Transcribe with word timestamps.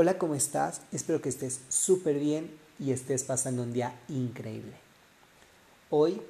Hola, 0.00 0.16
¿cómo 0.16 0.36
estás? 0.36 0.82
Espero 0.92 1.20
que 1.20 1.28
estés 1.28 1.60
súper 1.68 2.20
bien 2.20 2.56
y 2.78 2.92
estés 2.92 3.24
pasando 3.24 3.64
un 3.64 3.72
día 3.72 3.98
increíble. 4.08 4.76
Hoy 5.90 6.22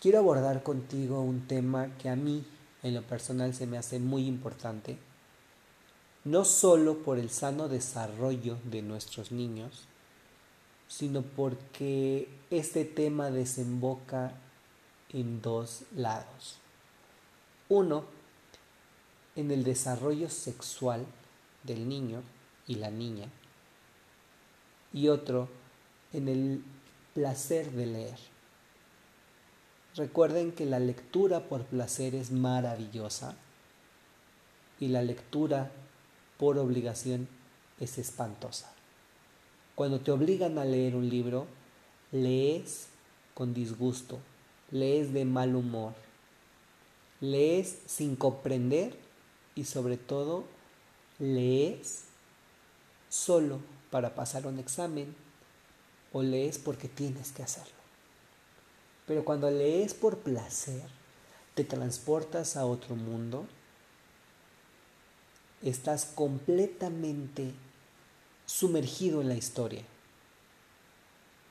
quiero 0.00 0.18
abordar 0.18 0.64
contigo 0.64 1.20
un 1.20 1.46
tema 1.46 1.96
que 1.98 2.08
a 2.08 2.16
mí 2.16 2.44
en 2.82 2.94
lo 2.94 3.02
personal 3.02 3.54
se 3.54 3.68
me 3.68 3.78
hace 3.78 4.00
muy 4.00 4.26
importante, 4.26 4.98
no 6.24 6.44
solo 6.44 6.98
por 7.04 7.20
el 7.20 7.30
sano 7.30 7.68
desarrollo 7.68 8.58
de 8.64 8.82
nuestros 8.82 9.30
niños, 9.30 9.84
sino 10.88 11.22
porque 11.22 12.28
este 12.50 12.84
tema 12.84 13.30
desemboca 13.30 14.32
en 15.12 15.42
dos 15.42 15.82
lados. 15.94 16.58
Uno, 17.68 18.04
en 19.36 19.52
el 19.52 19.62
desarrollo 19.62 20.28
sexual 20.28 21.06
del 21.62 21.88
niño 21.88 22.24
y 22.66 22.76
la 22.76 22.90
niña, 22.90 23.28
y 24.92 25.08
otro 25.08 25.48
en 26.12 26.28
el 26.28 26.64
placer 27.14 27.70
de 27.72 27.86
leer. 27.86 28.18
Recuerden 29.94 30.52
que 30.52 30.66
la 30.66 30.78
lectura 30.78 31.48
por 31.48 31.64
placer 31.64 32.14
es 32.14 32.30
maravillosa 32.30 33.34
y 34.78 34.88
la 34.88 35.02
lectura 35.02 35.70
por 36.38 36.58
obligación 36.58 37.28
es 37.80 37.98
espantosa. 37.98 38.70
Cuando 39.74 40.00
te 40.00 40.10
obligan 40.10 40.58
a 40.58 40.64
leer 40.64 40.96
un 40.96 41.08
libro, 41.08 41.46
lees 42.12 42.88
con 43.34 43.54
disgusto, 43.54 44.18
lees 44.70 45.12
de 45.12 45.24
mal 45.24 45.54
humor, 45.54 45.94
lees 47.20 47.78
sin 47.86 48.16
comprender 48.16 48.98
y 49.54 49.64
sobre 49.64 49.96
todo 49.96 50.44
lees 51.18 52.04
solo 53.16 53.60
para 53.90 54.14
pasar 54.14 54.46
un 54.46 54.58
examen 54.58 55.14
o 56.12 56.22
lees 56.22 56.58
porque 56.58 56.88
tienes 56.88 57.32
que 57.32 57.42
hacerlo. 57.42 57.72
Pero 59.06 59.24
cuando 59.24 59.50
lees 59.50 59.94
por 59.94 60.18
placer, 60.18 60.82
te 61.54 61.64
transportas 61.64 62.56
a 62.56 62.66
otro 62.66 62.94
mundo, 62.96 63.46
estás 65.62 66.04
completamente 66.04 67.52
sumergido 68.44 69.22
en 69.22 69.28
la 69.28 69.34
historia. 69.34 69.82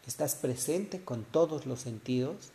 Estás 0.06 0.36
presente 0.36 1.04
con 1.04 1.24
todos 1.24 1.66
los 1.66 1.82
sentidos 1.82 2.52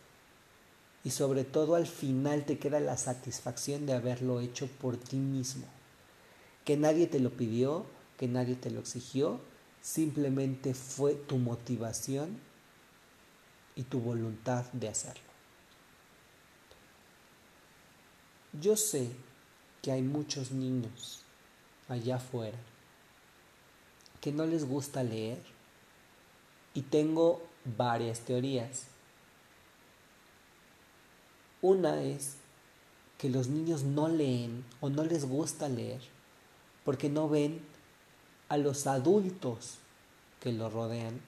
y 1.03 1.09
sobre 1.09 1.43
todo 1.43 1.75
al 1.75 1.87
final 1.87 2.45
te 2.45 2.57
queda 2.57 2.79
la 2.79 2.95
satisfacción 2.95 3.85
de 3.85 3.93
haberlo 3.93 4.39
hecho 4.39 4.67
por 4.67 4.95
ti 4.95 5.17
mismo. 5.17 5.65
Que 6.63 6.77
nadie 6.77 7.07
te 7.07 7.19
lo 7.19 7.31
pidió, 7.31 7.85
que 8.21 8.27
nadie 8.27 8.53
te 8.53 8.69
lo 8.69 8.81
exigió, 8.81 9.41
simplemente 9.81 10.75
fue 10.75 11.15
tu 11.15 11.37
motivación 11.39 12.39
y 13.73 13.81
tu 13.81 13.99
voluntad 13.99 14.63
de 14.73 14.89
hacerlo. 14.89 15.23
Yo 18.61 18.77
sé 18.77 19.09
que 19.81 19.91
hay 19.91 20.03
muchos 20.03 20.51
niños 20.51 21.23
allá 21.89 22.17
afuera 22.17 22.59
que 24.19 24.31
no 24.31 24.45
les 24.45 24.65
gusta 24.65 25.01
leer 25.01 25.41
y 26.75 26.83
tengo 26.83 27.41
varias 27.65 28.19
teorías. 28.19 28.85
Una 31.63 32.03
es 32.03 32.35
que 33.17 33.31
los 33.31 33.47
niños 33.47 33.81
no 33.81 34.09
leen 34.09 34.63
o 34.79 34.91
no 34.91 35.05
les 35.05 35.25
gusta 35.25 35.67
leer 35.69 36.01
porque 36.85 37.09
no 37.09 37.27
ven 37.27 37.70
a 38.51 38.57
los 38.57 38.85
adultos 38.85 39.75
que 40.41 40.51
lo 40.51 40.69
rodean 40.69 41.21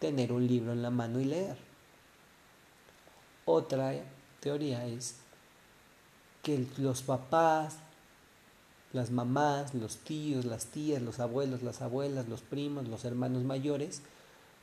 tener 0.00 0.32
un 0.32 0.44
libro 0.44 0.72
en 0.72 0.82
la 0.82 0.90
mano 0.90 1.20
y 1.20 1.24
leer. 1.24 1.56
Otra 3.44 3.94
teoría 4.40 4.88
es 4.88 5.14
que 6.42 6.66
los 6.78 7.02
papás, 7.02 7.76
las 8.92 9.12
mamás, 9.12 9.72
los 9.72 9.98
tíos, 9.98 10.44
las 10.44 10.66
tías, 10.66 11.00
los 11.00 11.20
abuelos, 11.20 11.62
las 11.62 11.80
abuelas, 11.80 12.28
los 12.28 12.40
primos, 12.40 12.88
los 12.88 13.04
hermanos 13.04 13.44
mayores, 13.44 14.02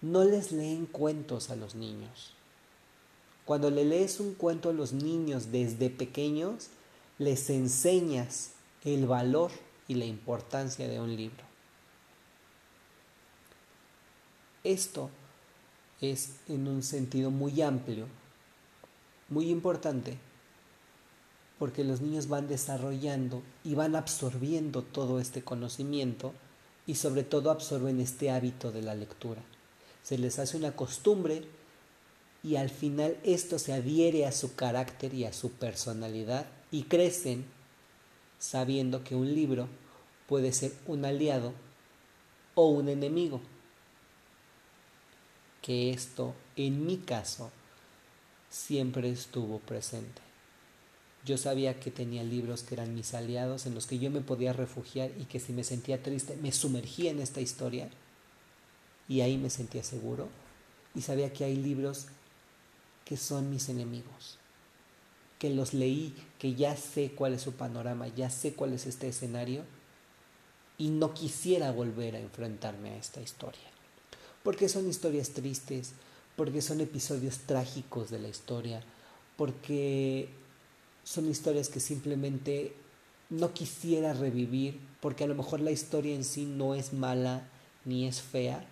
no 0.02 0.26
les 0.26 0.52
leen 0.52 0.86
cuentos 0.86 1.50
a 1.50 1.56
los 1.56 1.76
niños. 1.76 2.34
Cuando 3.46 3.70
le 3.70 3.86
lees 3.86 4.20
un 4.20 4.34
cuento 4.34 4.72
a 4.72 4.74
los 4.74 4.92
niños 4.92 5.54
desde 5.54 5.90
pequeños, 5.90 6.68
les 7.20 7.50
enseñas 7.50 8.52
el 8.84 9.08
valor 9.08 9.52
y 9.88 9.94
la 9.94 10.04
importancia 10.04 10.90
de 10.90 11.00
un 11.00 11.16
libro. 11.16 11.53
Esto 14.64 15.10
es 16.00 16.36
en 16.48 16.70
un 16.70 16.84
sentido 16.84 17.32
muy 17.32 17.62
amplio, 17.62 18.08
muy 19.28 19.50
importante, 19.50 20.18
porque 21.60 21.84
los 21.84 22.00
niños 22.00 22.30
van 22.30 22.48
desarrollando 22.48 23.44
y 23.66 23.76
van 23.76 23.98
absorbiendo 23.98 24.82
todo 24.82 25.20
este 25.20 25.44
conocimiento 25.44 26.32
y 26.88 26.96
sobre 26.96 27.24
todo 27.24 27.52
absorben 27.52 28.00
este 28.00 28.32
hábito 28.32 28.72
de 28.72 28.82
la 28.82 28.96
lectura. 28.96 29.42
Se 30.02 30.18
les 30.18 30.40
hace 30.40 30.56
una 30.56 30.74
costumbre 30.74 31.44
y 32.42 32.56
al 32.56 32.70
final 32.70 33.18
esto 33.24 33.60
se 33.60 33.74
adhiere 33.74 34.26
a 34.26 34.32
su 34.32 34.56
carácter 34.56 35.14
y 35.14 35.26
a 35.26 35.34
su 35.34 35.52
personalidad 35.52 36.46
y 36.72 36.84
crecen 36.84 37.46
sabiendo 38.40 39.04
que 39.04 39.16
un 39.16 39.34
libro 39.34 39.68
puede 40.28 40.54
ser 40.54 40.72
un 40.88 41.04
aliado 41.04 41.54
o 42.56 42.70
un 42.70 42.88
enemigo 42.88 43.42
que 45.64 45.92
esto, 45.92 46.36
en 46.58 46.86
mi 46.86 46.98
caso, 46.98 47.50
siempre 48.50 49.10
estuvo 49.10 49.60
presente. 49.60 50.22
Yo 51.26 51.38
sabía 51.38 51.80
que 51.80 51.90
tenía 51.90 52.22
libros 52.22 52.64
que 52.64 52.76
eran 52.76 52.94
mis 52.94 53.14
aliados, 53.14 53.66
en 53.66 53.74
los 53.74 53.88
que 53.88 53.98
yo 53.98 54.12
me 54.12 54.20
podía 54.20 54.52
refugiar 54.52 55.10
y 55.18 55.24
que 55.24 55.40
si 55.40 55.54
me 55.54 55.64
sentía 55.64 56.04
triste 56.04 56.36
me 56.36 56.52
sumergía 56.52 57.12
en 57.12 57.22
esta 57.22 57.40
historia 57.40 57.90
y 59.08 59.22
ahí 59.22 59.38
me 59.38 59.50
sentía 59.50 59.84
seguro. 59.84 60.28
Y 60.94 61.02
sabía 61.02 61.32
que 61.32 61.46
hay 61.46 61.56
libros 61.56 62.08
que 63.06 63.16
son 63.16 63.50
mis 63.50 63.70
enemigos, 63.70 64.38
que 65.40 65.50
los 65.50 65.74
leí, 65.74 66.14
que 66.40 66.56
ya 66.56 66.76
sé 66.76 67.14
cuál 67.16 67.34
es 67.34 67.42
su 67.42 67.54
panorama, 67.54 68.10
ya 68.10 68.30
sé 68.30 68.54
cuál 68.54 68.74
es 68.74 68.86
este 68.86 69.08
escenario 69.08 69.64
y 70.78 70.90
no 70.90 71.14
quisiera 71.14 71.72
volver 71.72 72.18
a 72.18 72.20
enfrentarme 72.20 72.90
a 72.90 72.98
esta 72.98 73.22
historia 73.22 73.73
porque 74.44 74.70
son 74.70 74.88
historias 74.88 75.30
tristes, 75.30 75.94
porque 76.36 76.62
son 76.62 76.82
episodios 76.82 77.40
trágicos 77.40 78.10
de 78.10 78.20
la 78.20 78.28
historia, 78.28 78.82
porque 79.38 80.30
son 81.04 81.30
historias 81.30 81.70
que 81.70 81.80
simplemente 81.80 82.74
no 83.30 83.54
quisiera 83.54 84.14
revivir, 84.14 84.80
porque 85.02 85.24
a 85.24 85.28
lo 85.28 85.36
mejor 85.36 85.60
la 85.60 85.72
historia 85.72 86.16
en 86.16 86.24
sí 86.24 86.46
no 86.46 86.76
es 86.76 86.94
mala 86.94 87.48
ni 87.86 88.08
es 88.08 88.22
fea, 88.22 88.66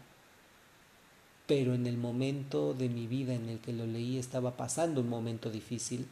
pero 1.47 1.73
en 1.73 1.87
el 1.87 1.97
momento 1.97 2.73
de 2.73 2.87
mi 2.87 3.07
vida 3.07 3.33
en 3.33 3.49
el 3.49 3.59
que 3.59 3.73
lo 3.73 3.85
leí 3.85 4.17
estaba 4.17 4.55
pasando 4.55 5.01
un 5.01 5.09
momento 5.09 5.49
difícil, 5.49 6.07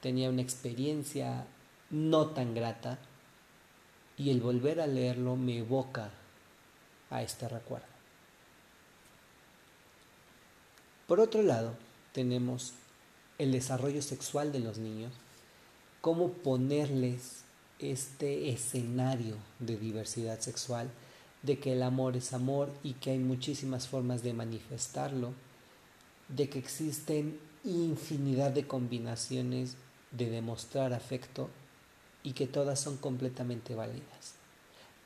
tenía 0.00 0.30
una 0.30 0.42
experiencia 0.42 1.46
no 1.90 2.28
tan 2.28 2.54
grata. 2.54 2.98
Y 4.16 4.30
el 4.30 4.40
volver 4.40 4.80
a 4.80 4.86
leerlo 4.86 5.36
me 5.36 5.58
evoca 5.58 6.10
a 7.10 7.22
este 7.22 7.48
recuerdo. 7.48 7.97
Por 11.08 11.20
otro 11.20 11.42
lado, 11.42 11.74
tenemos 12.12 12.74
el 13.38 13.50
desarrollo 13.50 14.02
sexual 14.02 14.52
de 14.52 14.60
los 14.60 14.76
niños, 14.76 15.10
cómo 16.02 16.32
ponerles 16.32 17.44
este 17.78 18.50
escenario 18.50 19.36
de 19.58 19.78
diversidad 19.78 20.38
sexual, 20.40 20.90
de 21.42 21.58
que 21.58 21.72
el 21.72 21.82
amor 21.82 22.14
es 22.18 22.34
amor 22.34 22.70
y 22.82 22.92
que 22.92 23.12
hay 23.12 23.18
muchísimas 23.20 23.88
formas 23.88 24.22
de 24.22 24.34
manifestarlo, 24.34 25.32
de 26.28 26.50
que 26.50 26.58
existen 26.58 27.40
infinidad 27.64 28.50
de 28.50 28.66
combinaciones 28.66 29.76
de 30.10 30.28
demostrar 30.28 30.92
afecto 30.92 31.48
y 32.22 32.34
que 32.34 32.46
todas 32.46 32.80
son 32.80 32.98
completamente 32.98 33.74
válidas. 33.74 34.34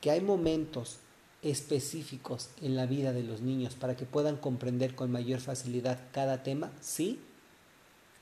Que 0.00 0.10
hay 0.10 0.20
momentos 0.20 0.99
específicos 1.42 2.50
en 2.60 2.76
la 2.76 2.86
vida 2.86 3.12
de 3.12 3.24
los 3.24 3.40
niños 3.40 3.74
para 3.74 3.96
que 3.96 4.06
puedan 4.06 4.36
comprender 4.36 4.94
con 4.94 5.10
mayor 5.10 5.40
facilidad 5.40 5.98
cada 6.12 6.42
tema, 6.42 6.70
sí, 6.80 7.20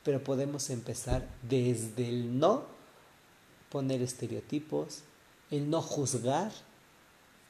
pero 0.03 0.25
podemos 0.25 0.71
empezar 0.71 1.29
desde 1.43 2.09
el 2.09 2.39
no 2.39 2.65
poner 3.69 4.01
estereotipos, 4.01 5.03
el 5.51 5.69
no 5.69 5.83
juzgar 5.83 6.51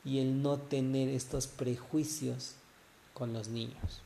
y 0.04 0.18
el 0.18 0.42
no 0.42 0.58
tener 0.58 1.08
estos 1.08 1.46
prejuicios 1.46 2.54
con 3.14 3.32
los 3.32 3.48
niños. 3.48 4.02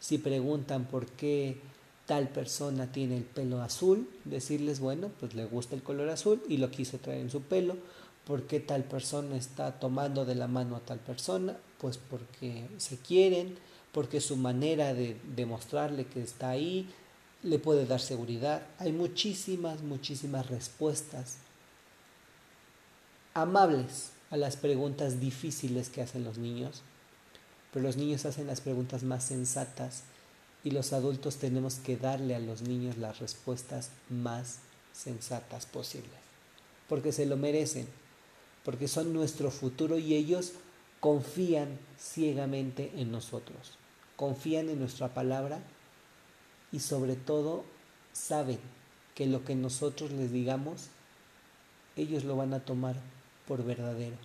Si 0.00 0.18
preguntan 0.18 0.84
por 0.86 1.06
qué 1.06 1.58
tal 2.06 2.28
persona 2.28 2.92
tiene 2.92 3.16
el 3.16 3.24
pelo 3.24 3.60
azul, 3.60 4.08
decirles, 4.24 4.80
bueno, 4.80 5.10
pues 5.18 5.34
le 5.34 5.44
gusta 5.44 5.74
el 5.74 5.82
color 5.82 6.08
azul 6.08 6.40
y 6.48 6.58
lo 6.58 6.70
quiso 6.70 6.98
traer 6.98 7.20
en 7.20 7.30
su 7.30 7.42
pelo, 7.42 7.76
¿Por 8.26 8.48
qué 8.48 8.58
tal 8.58 8.82
persona 8.82 9.36
está 9.36 9.78
tomando 9.78 10.24
de 10.24 10.34
la 10.34 10.48
mano 10.48 10.74
a 10.74 10.80
tal 10.80 10.98
persona? 10.98 11.56
Pues 11.78 11.96
porque 11.96 12.66
se 12.76 12.98
quieren, 12.98 13.56
porque 13.92 14.20
su 14.20 14.36
manera 14.36 14.94
de 14.94 15.16
demostrarle 15.36 16.06
que 16.06 16.22
está 16.22 16.50
ahí 16.50 16.92
le 17.44 17.60
puede 17.60 17.86
dar 17.86 18.00
seguridad. 18.00 18.66
Hay 18.80 18.90
muchísimas, 18.90 19.82
muchísimas 19.82 20.48
respuestas 20.48 21.36
amables 23.32 24.10
a 24.30 24.36
las 24.36 24.56
preguntas 24.56 25.20
difíciles 25.20 25.88
que 25.88 26.02
hacen 26.02 26.24
los 26.24 26.36
niños, 26.36 26.82
pero 27.72 27.84
los 27.84 27.96
niños 27.96 28.26
hacen 28.26 28.48
las 28.48 28.60
preguntas 28.60 29.04
más 29.04 29.22
sensatas 29.22 30.02
y 30.64 30.72
los 30.72 30.92
adultos 30.92 31.36
tenemos 31.36 31.76
que 31.76 31.96
darle 31.96 32.34
a 32.34 32.40
los 32.40 32.62
niños 32.62 32.96
las 32.96 33.20
respuestas 33.20 33.90
más 34.10 34.58
sensatas 34.92 35.66
posibles, 35.66 36.18
porque 36.88 37.12
se 37.12 37.26
lo 37.26 37.36
merecen, 37.36 37.86
porque 38.66 38.88
son 38.88 39.12
nuestro 39.12 39.52
futuro 39.52 39.96
y 39.96 40.14
ellos 40.14 40.54
confían 40.98 41.78
ciegamente 41.96 42.90
en 42.96 43.12
nosotros, 43.12 43.78
confían 44.16 44.68
en 44.68 44.80
nuestra 44.80 45.14
palabra 45.14 45.60
y 46.72 46.80
sobre 46.80 47.14
todo 47.14 47.64
saben 48.12 48.58
que 49.14 49.26
lo 49.26 49.44
que 49.44 49.54
nosotros 49.54 50.10
les 50.10 50.32
digamos, 50.32 50.88
ellos 51.94 52.24
lo 52.24 52.34
van 52.34 52.54
a 52.54 52.64
tomar 52.64 52.96
por 53.46 53.64
verdadero. 53.64 54.16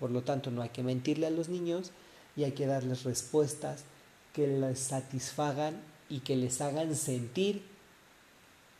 Por 0.00 0.10
lo 0.10 0.22
tanto, 0.22 0.50
no 0.50 0.62
hay 0.62 0.70
que 0.70 0.82
mentirle 0.82 1.28
a 1.28 1.30
los 1.30 1.48
niños 1.48 1.92
y 2.34 2.42
hay 2.42 2.52
que 2.52 2.66
darles 2.66 3.04
respuestas 3.04 3.84
que 4.32 4.48
les 4.48 4.80
satisfagan 4.80 5.80
y 6.08 6.18
que 6.18 6.34
les 6.34 6.60
hagan 6.60 6.96
sentir 6.96 7.62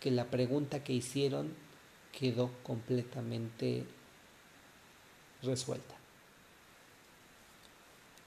que 0.01 0.11
la 0.11 0.25
pregunta 0.25 0.83
que 0.83 0.93
hicieron 0.93 1.55
quedó 2.11 2.51
completamente 2.65 3.87
resuelta. 5.43 5.95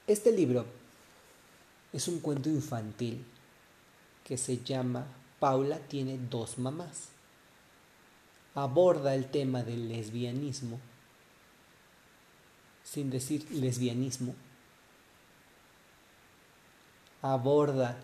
Este 0.08 0.32
libro 0.32 0.66
es 1.94 2.08
un 2.08 2.20
cuento 2.20 2.50
infantil 2.50 3.24
que 4.24 4.38
se 4.38 4.64
llama 4.64 5.06
Paula 5.40 5.80
tiene 5.80 6.18
dos 6.18 6.58
mamás. 6.58 7.10
Aborda 8.54 9.16
el 9.16 9.30
tema 9.32 9.64
del 9.64 9.88
lesbianismo, 9.88 10.80
sin 12.84 13.10
decir 13.10 13.50
lesbianismo, 13.52 14.36
aborda 17.22 17.98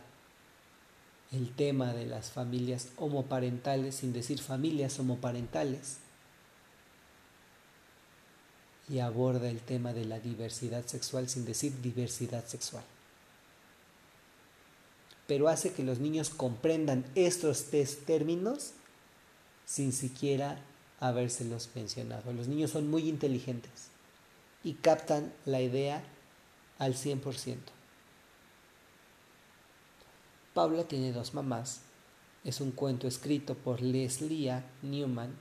el 1.32 1.54
tema 1.54 1.94
de 1.94 2.06
las 2.06 2.32
familias 2.32 2.90
homoparentales 2.96 3.96
sin 3.96 4.14
decir 4.14 4.40
familias 4.42 4.98
homoparentales 5.00 5.98
y 8.90 9.00
aborda 9.00 9.50
el 9.50 9.60
tema 9.60 9.94
de 9.94 10.06
la 10.06 10.20
diversidad 10.20 10.86
sexual 10.86 11.28
sin 11.28 11.46
decir 11.46 11.82
diversidad 11.82 12.46
sexual. 12.46 12.84
Pero 15.28 15.50
hace 15.50 15.74
que 15.74 15.84
los 15.84 16.00
niños 16.00 16.30
comprendan 16.30 17.06
estos 17.16 17.66
tres 17.66 18.06
términos 18.06 18.72
sin 19.66 19.92
siquiera 19.92 20.60
habérselos 21.00 21.70
mencionado. 21.76 22.32
Los 22.32 22.48
niños 22.48 22.72
son 22.72 22.90
muy 22.90 23.10
inteligentes 23.10 23.90
y 24.64 24.74
captan 24.74 25.34
la 25.46 25.62
idea 25.62 26.04
al 26.80 26.96
100%. 26.96 27.58
Paula 30.54 30.86
tiene 30.86 31.12
dos 31.12 31.34
mamás. 31.34 31.82
Es 32.44 32.62
un 32.62 32.72
cuento 32.72 33.08
escrito 33.08 33.56
por 33.56 33.82
Leslie 33.82 34.64
Newman 34.82 35.36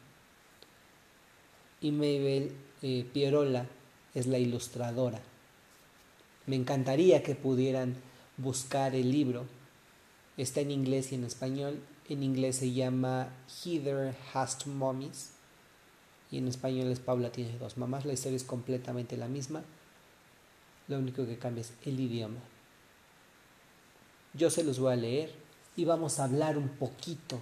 y 1.81 1.93
Mabel 1.93 2.53
eh, 2.89 3.05
Pierola 3.13 3.67
es 4.15 4.29
la 4.29 4.39
ilustradora. 4.39 5.21
Me 6.47 6.55
encantaría 6.55 7.25
que 7.25 7.35
pudieran 7.35 7.97
buscar 8.37 8.95
el 8.95 9.11
libro. 9.11 9.45
Está 10.37 10.61
en 10.61 10.71
inglés 10.71 11.11
y 11.11 11.17
en 11.17 11.25
español. 11.25 11.81
En 12.09 12.23
inglés 12.23 12.57
se 12.57 12.73
llama 12.73 13.29
Heather 13.49 14.15
Has 14.33 14.59
Two 14.59 14.73
Mommies 14.73 15.33
y 16.31 16.39
en 16.39 16.47
español 16.47 16.87
es 16.93 17.01
Paula 17.01 17.33
tiene 17.33 17.59
dos 17.59 17.77
mamás. 17.77 18.05
La 18.05 18.13
historia 18.13 18.37
es 18.37 18.45
completamente 18.45 19.17
la 19.17 19.27
misma. 19.27 19.65
Lo 20.87 20.99
único 20.99 21.27
que 21.27 21.39
cambia 21.39 21.63
es 21.63 21.73
el 21.85 21.99
idioma. 21.99 22.39
Yo 24.33 24.49
se 24.49 24.63
los 24.63 24.79
voy 24.79 24.93
a 24.93 24.97
leer 24.97 25.33
y 25.75 25.87
vamos 25.87 26.21
a 26.21 26.25
hablar 26.25 26.57
un 26.57 26.69
poquito 26.69 27.41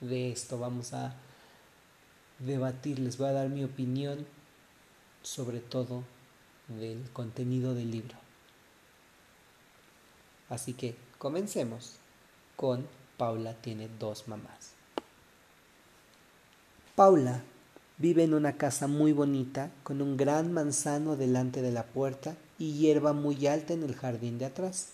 de 0.00 0.30
esto, 0.30 0.56
vamos 0.60 0.92
a 0.92 1.16
debatir, 2.38 3.00
les 3.00 3.18
voy 3.18 3.26
a 3.26 3.32
dar 3.32 3.48
mi 3.48 3.64
opinión 3.64 4.24
sobre 5.22 5.60
todo 5.60 6.04
del 6.68 7.10
contenido 7.12 7.74
del 7.74 7.90
libro. 7.90 8.16
Así 10.48 10.74
que 10.74 10.96
comencemos 11.18 11.96
con 12.56 12.86
Paula 13.16 13.54
tiene 13.54 13.88
dos 13.98 14.28
mamás. 14.28 14.72
Paula 16.94 17.42
vive 17.98 18.24
en 18.24 18.34
una 18.34 18.56
casa 18.56 18.86
muy 18.86 19.12
bonita 19.12 19.70
con 19.82 20.02
un 20.02 20.16
gran 20.16 20.52
manzano 20.52 21.16
delante 21.16 21.62
de 21.62 21.72
la 21.72 21.84
puerta 21.84 22.36
y 22.58 22.72
hierba 22.74 23.12
muy 23.12 23.46
alta 23.46 23.72
en 23.72 23.82
el 23.82 23.94
jardín 23.94 24.38
de 24.38 24.46
atrás. 24.46 24.90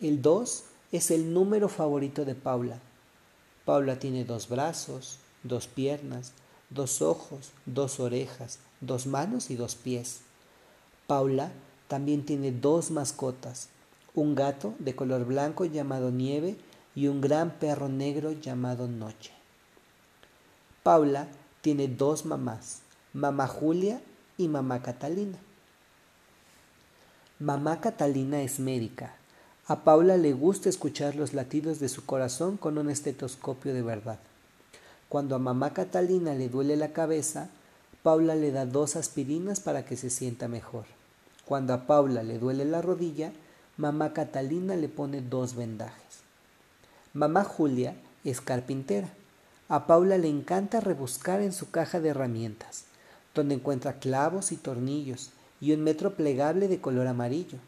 El 0.00 0.22
2 0.22 0.64
es 0.90 1.10
el 1.10 1.32
número 1.32 1.68
favorito 1.68 2.24
de 2.24 2.34
Paula. 2.34 2.80
Paula 3.64 3.98
tiene 3.98 4.24
dos 4.24 4.48
brazos, 4.48 5.18
dos 5.44 5.68
piernas, 5.68 6.32
dos 6.74 7.02
ojos, 7.02 7.52
dos 7.66 8.00
orejas, 8.00 8.58
dos 8.80 9.06
manos 9.06 9.50
y 9.50 9.56
dos 9.56 9.74
pies. 9.74 10.20
Paula 11.06 11.50
también 11.88 12.24
tiene 12.24 12.52
dos 12.52 12.90
mascotas, 12.90 13.68
un 14.14 14.34
gato 14.34 14.74
de 14.78 14.94
color 14.94 15.24
blanco 15.24 15.64
llamado 15.64 16.10
Nieve 16.10 16.56
y 16.94 17.06
un 17.08 17.20
gran 17.20 17.50
perro 17.58 17.88
negro 17.88 18.32
llamado 18.32 18.88
Noche. 18.88 19.32
Paula 20.82 21.28
tiene 21.60 21.88
dos 21.88 22.24
mamás, 22.24 22.82
mamá 23.12 23.46
Julia 23.46 24.00
y 24.36 24.48
mamá 24.48 24.82
Catalina. 24.82 25.38
Mamá 27.38 27.80
Catalina 27.80 28.42
es 28.42 28.60
médica 28.60 29.16
a 29.68 29.84
Paula 29.84 30.16
le 30.16 30.32
gusta 30.32 30.68
escuchar 30.68 31.14
los 31.14 31.34
latidos 31.34 31.78
de 31.78 31.88
su 31.88 32.04
corazón 32.04 32.56
con 32.56 32.78
un 32.78 32.90
estetoscopio 32.90 33.72
de 33.72 33.82
verdad. 33.82 34.18
Cuando 35.12 35.36
a 35.36 35.38
mamá 35.38 35.74
Catalina 35.74 36.32
le 36.32 36.48
duele 36.48 36.74
la 36.74 36.94
cabeza, 36.94 37.50
Paula 38.02 38.34
le 38.34 38.50
da 38.50 38.64
dos 38.64 38.96
aspirinas 38.96 39.60
para 39.60 39.84
que 39.84 39.98
se 39.98 40.08
sienta 40.08 40.48
mejor. 40.48 40.86
Cuando 41.44 41.74
a 41.74 41.86
Paula 41.86 42.22
le 42.22 42.38
duele 42.38 42.64
la 42.64 42.80
rodilla, 42.80 43.30
mamá 43.76 44.14
Catalina 44.14 44.74
le 44.74 44.88
pone 44.88 45.20
dos 45.20 45.54
vendajes. 45.54 46.22
Mamá 47.12 47.44
Julia 47.44 47.94
es 48.24 48.40
carpintera. 48.40 49.12
A 49.68 49.86
Paula 49.86 50.16
le 50.16 50.28
encanta 50.28 50.80
rebuscar 50.80 51.42
en 51.42 51.52
su 51.52 51.70
caja 51.70 52.00
de 52.00 52.08
herramientas, 52.08 52.84
donde 53.34 53.56
encuentra 53.56 53.98
clavos 53.98 54.50
y 54.50 54.56
tornillos 54.56 55.28
y 55.60 55.72
un 55.72 55.82
metro 55.82 56.14
plegable 56.14 56.68
de 56.68 56.80
color 56.80 57.06
amarillo. 57.06 57.58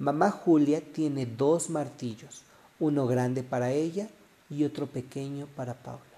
Mamá 0.00 0.32
Julia 0.32 0.80
tiene 0.80 1.26
dos 1.26 1.70
martillos, 1.70 2.42
uno 2.80 3.06
grande 3.06 3.44
para 3.44 3.70
ella 3.70 4.08
y 4.50 4.64
otro 4.64 4.88
pequeño 4.88 5.46
para 5.54 5.74
Paula. 5.74 6.11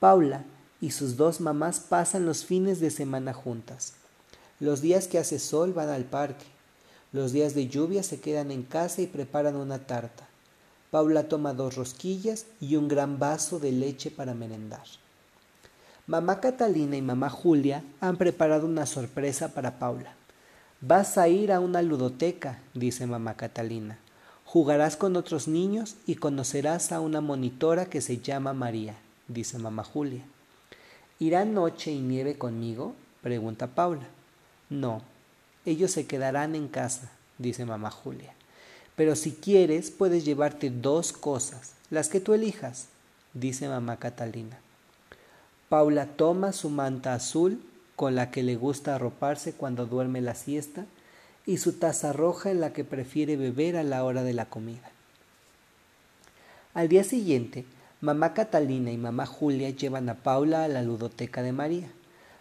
Paula 0.00 0.44
y 0.80 0.92
sus 0.92 1.16
dos 1.16 1.40
mamás 1.40 1.80
pasan 1.80 2.24
los 2.24 2.44
fines 2.44 2.78
de 2.78 2.90
semana 2.90 3.32
juntas. 3.32 3.94
Los 4.60 4.80
días 4.80 5.08
que 5.08 5.18
hace 5.18 5.38
sol 5.38 5.72
van 5.72 5.88
al 5.88 6.04
parque. 6.04 6.46
Los 7.12 7.32
días 7.32 7.54
de 7.54 7.68
lluvia 7.68 8.02
se 8.02 8.20
quedan 8.20 8.50
en 8.50 8.62
casa 8.62 9.02
y 9.02 9.06
preparan 9.06 9.56
una 9.56 9.78
tarta. 9.86 10.28
Paula 10.90 11.28
toma 11.28 11.52
dos 11.52 11.76
rosquillas 11.76 12.46
y 12.60 12.76
un 12.76 12.88
gran 12.88 13.18
vaso 13.18 13.58
de 13.58 13.72
leche 13.72 14.10
para 14.10 14.34
merendar. 14.34 14.84
Mamá 16.06 16.40
Catalina 16.40 16.96
y 16.96 17.02
mamá 17.02 17.28
Julia 17.28 17.82
han 18.00 18.16
preparado 18.16 18.66
una 18.66 18.86
sorpresa 18.86 19.48
para 19.48 19.78
Paula. 19.78 20.14
Vas 20.80 21.18
a 21.18 21.28
ir 21.28 21.52
a 21.52 21.60
una 21.60 21.82
ludoteca, 21.82 22.60
dice 22.72 23.06
mamá 23.06 23.34
Catalina. 23.34 23.98
Jugarás 24.44 24.96
con 24.96 25.16
otros 25.16 25.48
niños 25.48 25.96
y 26.06 26.14
conocerás 26.14 26.92
a 26.92 27.00
una 27.00 27.20
monitora 27.20 27.86
que 27.86 28.00
se 28.00 28.18
llama 28.18 28.54
María, 28.54 28.94
dice 29.28 29.58
mamá 29.58 29.84
Julia. 29.84 30.24
¿Irá 31.18 31.44
noche 31.44 31.92
y 31.92 32.00
nieve 32.00 32.36
conmigo? 32.36 32.94
pregunta 33.22 33.68
Paula. 33.68 34.06
No, 34.70 35.02
ellos 35.64 35.90
se 35.90 36.06
quedarán 36.06 36.54
en 36.54 36.68
casa, 36.68 37.10
dice 37.38 37.64
mamá 37.64 37.90
Julia. 37.90 38.34
Pero 38.96 39.14
si 39.14 39.32
quieres, 39.32 39.90
puedes 39.90 40.24
llevarte 40.24 40.70
dos 40.70 41.12
cosas, 41.12 41.74
las 41.90 42.08
que 42.08 42.20
tú 42.20 42.34
elijas, 42.34 42.88
dice 43.34 43.68
mamá 43.68 43.98
Catalina. 43.98 44.58
Paula 45.68 46.06
toma 46.06 46.52
su 46.52 46.70
manta 46.70 47.14
azul 47.14 47.62
con 47.96 48.14
la 48.14 48.30
que 48.30 48.42
le 48.42 48.56
gusta 48.56 48.94
arroparse 48.94 49.52
cuando 49.52 49.86
duerme 49.86 50.20
la 50.20 50.34
siesta, 50.34 50.86
y 51.46 51.56
su 51.56 51.72
taza 51.72 52.12
roja 52.12 52.50
en 52.50 52.60
la 52.60 52.72
que 52.72 52.84
prefiere 52.84 53.36
beber 53.36 53.76
a 53.76 53.82
la 53.82 54.04
hora 54.04 54.22
de 54.22 54.34
la 54.34 54.44
comida. 54.46 54.90
Al 56.74 56.88
día 56.88 57.04
siguiente, 57.04 57.64
mamá 58.00 58.32
Catalina 58.32 58.92
y 58.92 58.96
mamá 58.96 59.26
Julia 59.26 59.70
llevan 59.70 60.08
a 60.08 60.14
Paula 60.14 60.62
a 60.62 60.68
la 60.68 60.82
ludoteca 60.82 61.42
de 61.42 61.52
María. 61.52 61.90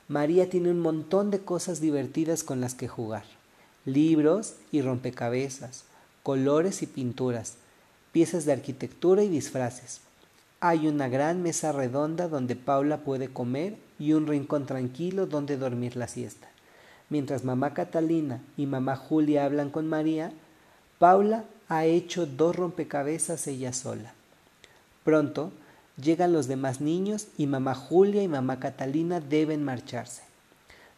María 0.07 0.49
tiene 0.49 0.69
un 0.69 0.79
montón 0.79 1.31
de 1.31 1.39
cosas 1.39 1.81
divertidas 1.81 2.43
con 2.43 2.61
las 2.61 2.75
que 2.75 2.87
jugar. 2.87 3.23
Libros 3.83 4.55
y 4.71 4.81
rompecabezas, 4.81 5.85
colores 6.21 6.83
y 6.83 6.85
pinturas, 6.85 7.55
piezas 8.11 8.45
de 8.45 8.53
arquitectura 8.53 9.23
y 9.23 9.29
disfraces. 9.29 10.01
Hay 10.59 10.87
una 10.87 11.07
gran 11.07 11.41
mesa 11.41 11.71
redonda 11.71 12.27
donde 12.27 12.55
Paula 12.55 12.97
puede 12.97 13.29
comer 13.29 13.77
y 13.97 14.13
un 14.13 14.27
rincón 14.27 14.67
tranquilo 14.67 15.25
donde 15.25 15.57
dormir 15.57 15.95
la 15.95 16.07
siesta. 16.07 16.47
Mientras 17.09 17.43
mamá 17.43 17.73
Catalina 17.73 18.43
y 18.57 18.67
mamá 18.67 18.95
Julia 18.95 19.45
hablan 19.45 19.71
con 19.71 19.87
María, 19.87 20.31
Paula 20.99 21.45
ha 21.67 21.85
hecho 21.85 22.27
dos 22.27 22.55
rompecabezas 22.55 23.47
ella 23.47 23.73
sola. 23.73 24.13
Pronto 25.07 25.53
llegan 25.95 26.33
los 26.33 26.49
demás 26.49 26.81
niños 26.81 27.27
y 27.37 27.47
mamá 27.47 27.75
Julia 27.75 28.23
y 28.23 28.27
mamá 28.27 28.59
Catalina 28.59 29.21
deben 29.21 29.63
marcharse. 29.63 30.23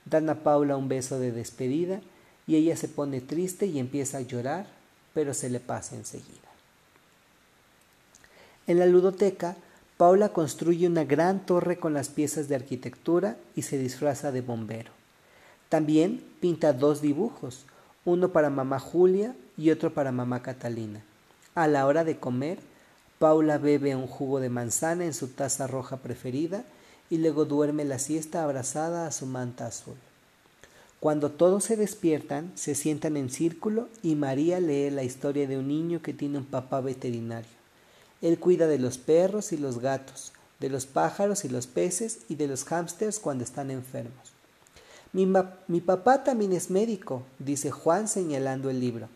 Dan 0.03 0.31
a 0.31 0.41
Paula 0.41 0.77
un 0.77 0.89
beso 0.89 1.19
de 1.19 1.31
despedida 1.31 2.01
y 2.47 2.55
ella 2.55 2.75
se 2.75 2.87
pone 2.87 3.21
triste 3.21 3.67
y 3.67 3.77
empieza 3.77 4.17
a 4.17 4.21
llorar, 4.21 4.65
pero 5.13 5.35
se 5.35 5.51
le 5.51 5.59
pasa 5.59 5.95
enseguida. 5.95 6.49
En 8.65 8.79
la 8.79 8.87
ludoteca, 8.87 9.55
Paula 9.97 10.29
construye 10.29 10.87
una 10.87 11.03
gran 11.03 11.45
torre 11.45 11.77
con 11.77 11.93
las 11.93 12.09
piezas 12.09 12.49
de 12.49 12.55
arquitectura 12.55 13.37
y 13.55 13.61
se 13.61 13.77
disfraza 13.77 14.31
de 14.31 14.41
bombero. 14.41 14.91
También 15.69 16.23
pinta 16.41 16.73
dos 16.73 17.03
dibujos, 17.03 17.67
uno 18.05 18.29
para 18.29 18.49
mamá 18.49 18.79
Julia 18.79 19.35
y 19.55 19.69
otro 19.69 19.93
para 19.93 20.11
mamá 20.11 20.41
Catalina. 20.41 21.03
A 21.53 21.67
la 21.67 21.85
hora 21.85 22.03
de 22.03 22.17
comer, 22.17 22.57
Paula 23.19 23.57
bebe 23.57 23.97
un 23.97 24.07
jugo 24.07 24.39
de 24.39 24.49
manzana 24.49 25.03
en 25.03 25.13
su 25.13 25.27
taza 25.27 25.67
roja 25.67 25.97
preferida 25.97 26.63
y 27.09 27.17
luego 27.17 27.43
duerme 27.43 27.83
la 27.83 27.99
siesta 27.99 28.43
abrazada 28.43 29.05
a 29.05 29.11
su 29.11 29.25
manta 29.25 29.67
azul. 29.67 29.97
Cuando 31.01 31.29
todos 31.29 31.65
se 31.65 31.75
despiertan, 31.75 32.53
se 32.55 32.75
sientan 32.75 33.17
en 33.17 33.29
círculo 33.29 33.89
y 34.01 34.15
María 34.15 34.61
lee 34.61 34.89
la 34.89 35.03
historia 35.03 35.47
de 35.47 35.57
un 35.57 35.67
niño 35.67 36.01
que 36.01 36.13
tiene 36.13 36.37
un 36.37 36.45
papá 36.45 36.79
veterinario. 36.79 37.51
Él 38.21 38.39
cuida 38.39 38.67
de 38.67 38.79
los 38.79 38.97
perros 38.97 39.51
y 39.51 39.57
los 39.57 39.79
gatos, 39.79 40.31
de 40.61 40.69
los 40.69 40.85
pájaros 40.85 41.43
y 41.43 41.49
los 41.49 41.67
peces 41.67 42.19
y 42.29 42.35
de 42.35 42.47
los 42.47 42.63
hámsters 42.63 43.19
cuando 43.19 43.43
están 43.43 43.69
enfermos. 43.69 44.33
Mi, 45.11 45.27
mi, 45.67 45.81
papá 45.81 46.23
también 46.23 46.53
es 46.53 46.69
médico, 46.69 47.23
dice 47.39 47.69
Juan 47.69 48.07
señalando 48.07 48.69
el 48.69 48.79
libro. 48.79 49.09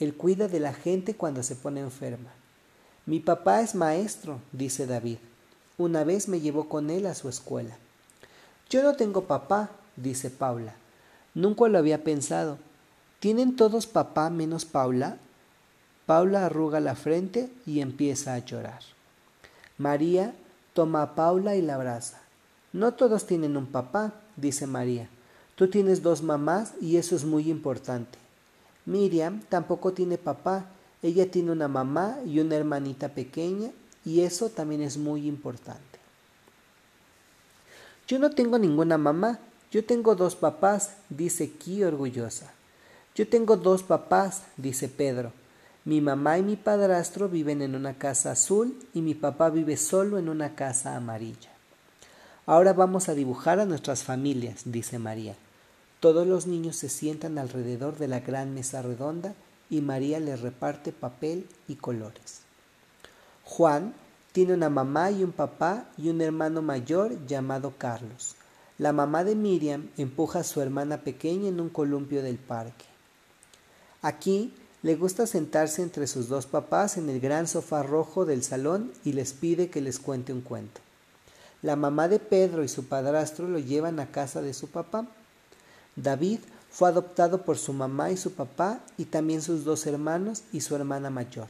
Él 0.00 0.14
cuida 0.14 0.48
de 0.48 0.60
la 0.60 0.74
gente 0.74 1.14
cuando 1.14 1.42
se 1.42 1.56
pone 1.56 1.80
enferma. 1.80 2.37
Mi 3.08 3.20
papá 3.20 3.62
es 3.62 3.74
maestro, 3.74 4.38
dice 4.52 4.86
David. 4.86 5.16
Una 5.78 6.04
vez 6.04 6.28
me 6.28 6.40
llevó 6.40 6.68
con 6.68 6.90
él 6.90 7.06
a 7.06 7.14
su 7.14 7.30
escuela. 7.30 7.74
Yo 8.68 8.82
no 8.82 8.96
tengo 8.96 9.24
papá, 9.24 9.70
dice 9.96 10.28
Paula. 10.28 10.74
Nunca 11.32 11.68
lo 11.68 11.78
había 11.78 12.04
pensado. 12.04 12.58
¿Tienen 13.18 13.56
todos 13.56 13.86
papá 13.86 14.28
menos 14.28 14.66
Paula? 14.66 15.16
Paula 16.04 16.44
arruga 16.44 16.80
la 16.80 16.96
frente 16.96 17.50
y 17.64 17.80
empieza 17.80 18.34
a 18.34 18.40
llorar. 18.40 18.80
María 19.78 20.34
toma 20.74 21.00
a 21.00 21.14
Paula 21.14 21.56
y 21.56 21.62
la 21.62 21.76
abraza. 21.76 22.20
No 22.74 22.92
todos 22.92 23.24
tienen 23.24 23.56
un 23.56 23.68
papá, 23.68 24.12
dice 24.36 24.66
María. 24.66 25.08
Tú 25.54 25.70
tienes 25.70 26.02
dos 26.02 26.22
mamás 26.22 26.74
y 26.78 26.98
eso 26.98 27.16
es 27.16 27.24
muy 27.24 27.48
importante. 27.48 28.18
Miriam 28.84 29.40
tampoco 29.48 29.94
tiene 29.94 30.18
papá. 30.18 30.66
Ella 31.02 31.30
tiene 31.30 31.52
una 31.52 31.68
mamá 31.68 32.18
y 32.26 32.40
una 32.40 32.56
hermanita 32.56 33.08
pequeña 33.08 33.70
y 34.04 34.22
eso 34.22 34.48
también 34.50 34.82
es 34.82 34.96
muy 34.96 35.26
importante. 35.26 35.98
Yo 38.08 38.18
no 38.18 38.30
tengo 38.30 38.58
ninguna 38.58 38.98
mamá. 38.98 39.38
Yo 39.70 39.84
tengo 39.84 40.14
dos 40.14 40.34
papás, 40.34 40.94
dice 41.10 41.50
Ki 41.50 41.84
orgullosa. 41.84 42.52
Yo 43.14 43.28
tengo 43.28 43.56
dos 43.56 43.82
papás, 43.82 44.44
dice 44.56 44.88
Pedro. 44.88 45.32
Mi 45.84 46.00
mamá 46.00 46.38
y 46.38 46.42
mi 46.42 46.56
padrastro 46.56 47.28
viven 47.28 47.60
en 47.62 47.74
una 47.74 47.94
casa 47.98 48.32
azul 48.32 48.78
y 48.94 49.02
mi 49.02 49.14
papá 49.14 49.50
vive 49.50 49.76
solo 49.76 50.18
en 50.18 50.28
una 50.28 50.54
casa 50.54 50.96
amarilla. 50.96 51.50
Ahora 52.46 52.72
vamos 52.72 53.10
a 53.10 53.14
dibujar 53.14 53.60
a 53.60 53.66
nuestras 53.66 54.04
familias, 54.04 54.62
dice 54.64 54.98
María. 54.98 55.36
Todos 56.00 56.26
los 56.26 56.46
niños 56.46 56.76
se 56.76 56.88
sientan 56.88 57.36
alrededor 57.36 57.98
de 57.98 58.08
la 58.08 58.20
gran 58.20 58.54
mesa 58.54 58.80
redonda 58.80 59.34
y 59.70 59.80
María 59.80 60.20
les 60.20 60.40
reparte 60.40 60.92
papel 60.92 61.46
y 61.66 61.76
colores. 61.76 62.40
Juan 63.44 63.94
tiene 64.32 64.54
una 64.54 64.70
mamá 64.70 65.10
y 65.10 65.24
un 65.24 65.32
papá 65.32 65.86
y 65.96 66.10
un 66.10 66.20
hermano 66.20 66.62
mayor 66.62 67.26
llamado 67.26 67.74
Carlos. 67.78 68.36
La 68.78 68.92
mamá 68.92 69.24
de 69.24 69.34
Miriam 69.34 69.88
empuja 69.96 70.40
a 70.40 70.44
su 70.44 70.60
hermana 70.60 70.98
pequeña 70.98 71.48
en 71.48 71.60
un 71.60 71.68
columpio 71.68 72.22
del 72.22 72.38
parque. 72.38 72.84
Aquí 74.02 74.54
le 74.82 74.94
gusta 74.94 75.26
sentarse 75.26 75.82
entre 75.82 76.06
sus 76.06 76.28
dos 76.28 76.46
papás 76.46 76.96
en 76.96 77.08
el 77.08 77.18
gran 77.18 77.48
sofá 77.48 77.82
rojo 77.82 78.24
del 78.24 78.44
salón 78.44 78.92
y 79.04 79.12
les 79.12 79.32
pide 79.32 79.70
que 79.70 79.80
les 79.80 79.98
cuente 79.98 80.32
un 80.32 80.42
cuento. 80.42 80.80
La 81.62 81.74
mamá 81.74 82.06
de 82.06 82.20
Pedro 82.20 82.62
y 82.62 82.68
su 82.68 82.86
padrastro 82.86 83.48
lo 83.48 83.58
llevan 83.58 83.98
a 83.98 84.12
casa 84.12 84.40
de 84.40 84.54
su 84.54 84.68
papá. 84.68 85.08
David 85.96 86.38
fue 86.70 86.88
adoptado 86.88 87.42
por 87.42 87.58
su 87.58 87.72
mamá 87.72 88.10
y 88.10 88.16
su 88.16 88.32
papá 88.32 88.80
y 88.96 89.06
también 89.06 89.42
sus 89.42 89.64
dos 89.64 89.86
hermanos 89.86 90.42
y 90.52 90.60
su 90.60 90.76
hermana 90.76 91.10
mayor. 91.10 91.48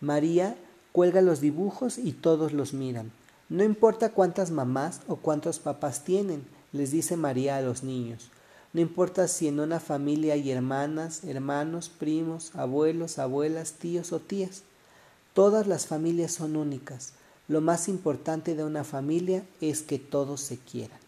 María 0.00 0.56
cuelga 0.92 1.22
los 1.22 1.40
dibujos 1.40 1.98
y 1.98 2.12
todos 2.12 2.52
los 2.52 2.72
miran. 2.72 3.12
No 3.48 3.62
importa 3.62 4.10
cuántas 4.10 4.50
mamás 4.50 5.02
o 5.08 5.16
cuántos 5.16 5.58
papás 5.58 6.04
tienen, 6.04 6.44
les 6.72 6.90
dice 6.90 7.16
María 7.16 7.56
a 7.56 7.62
los 7.62 7.82
niños. 7.82 8.30
No 8.72 8.80
importa 8.80 9.28
si 9.28 9.48
en 9.48 9.60
una 9.60 9.80
familia 9.80 10.34
hay 10.34 10.50
hermanas, 10.50 11.24
hermanos, 11.24 11.88
primos, 11.88 12.54
abuelos, 12.54 13.18
abuelas, 13.18 13.72
tíos 13.72 14.12
o 14.12 14.18
tías. 14.18 14.62
Todas 15.32 15.66
las 15.66 15.86
familias 15.86 16.32
son 16.32 16.56
únicas. 16.56 17.12
Lo 17.48 17.60
más 17.60 17.88
importante 17.88 18.54
de 18.54 18.64
una 18.64 18.84
familia 18.84 19.44
es 19.60 19.82
que 19.82 19.98
todos 19.98 20.40
se 20.40 20.58
quieran. 20.58 20.98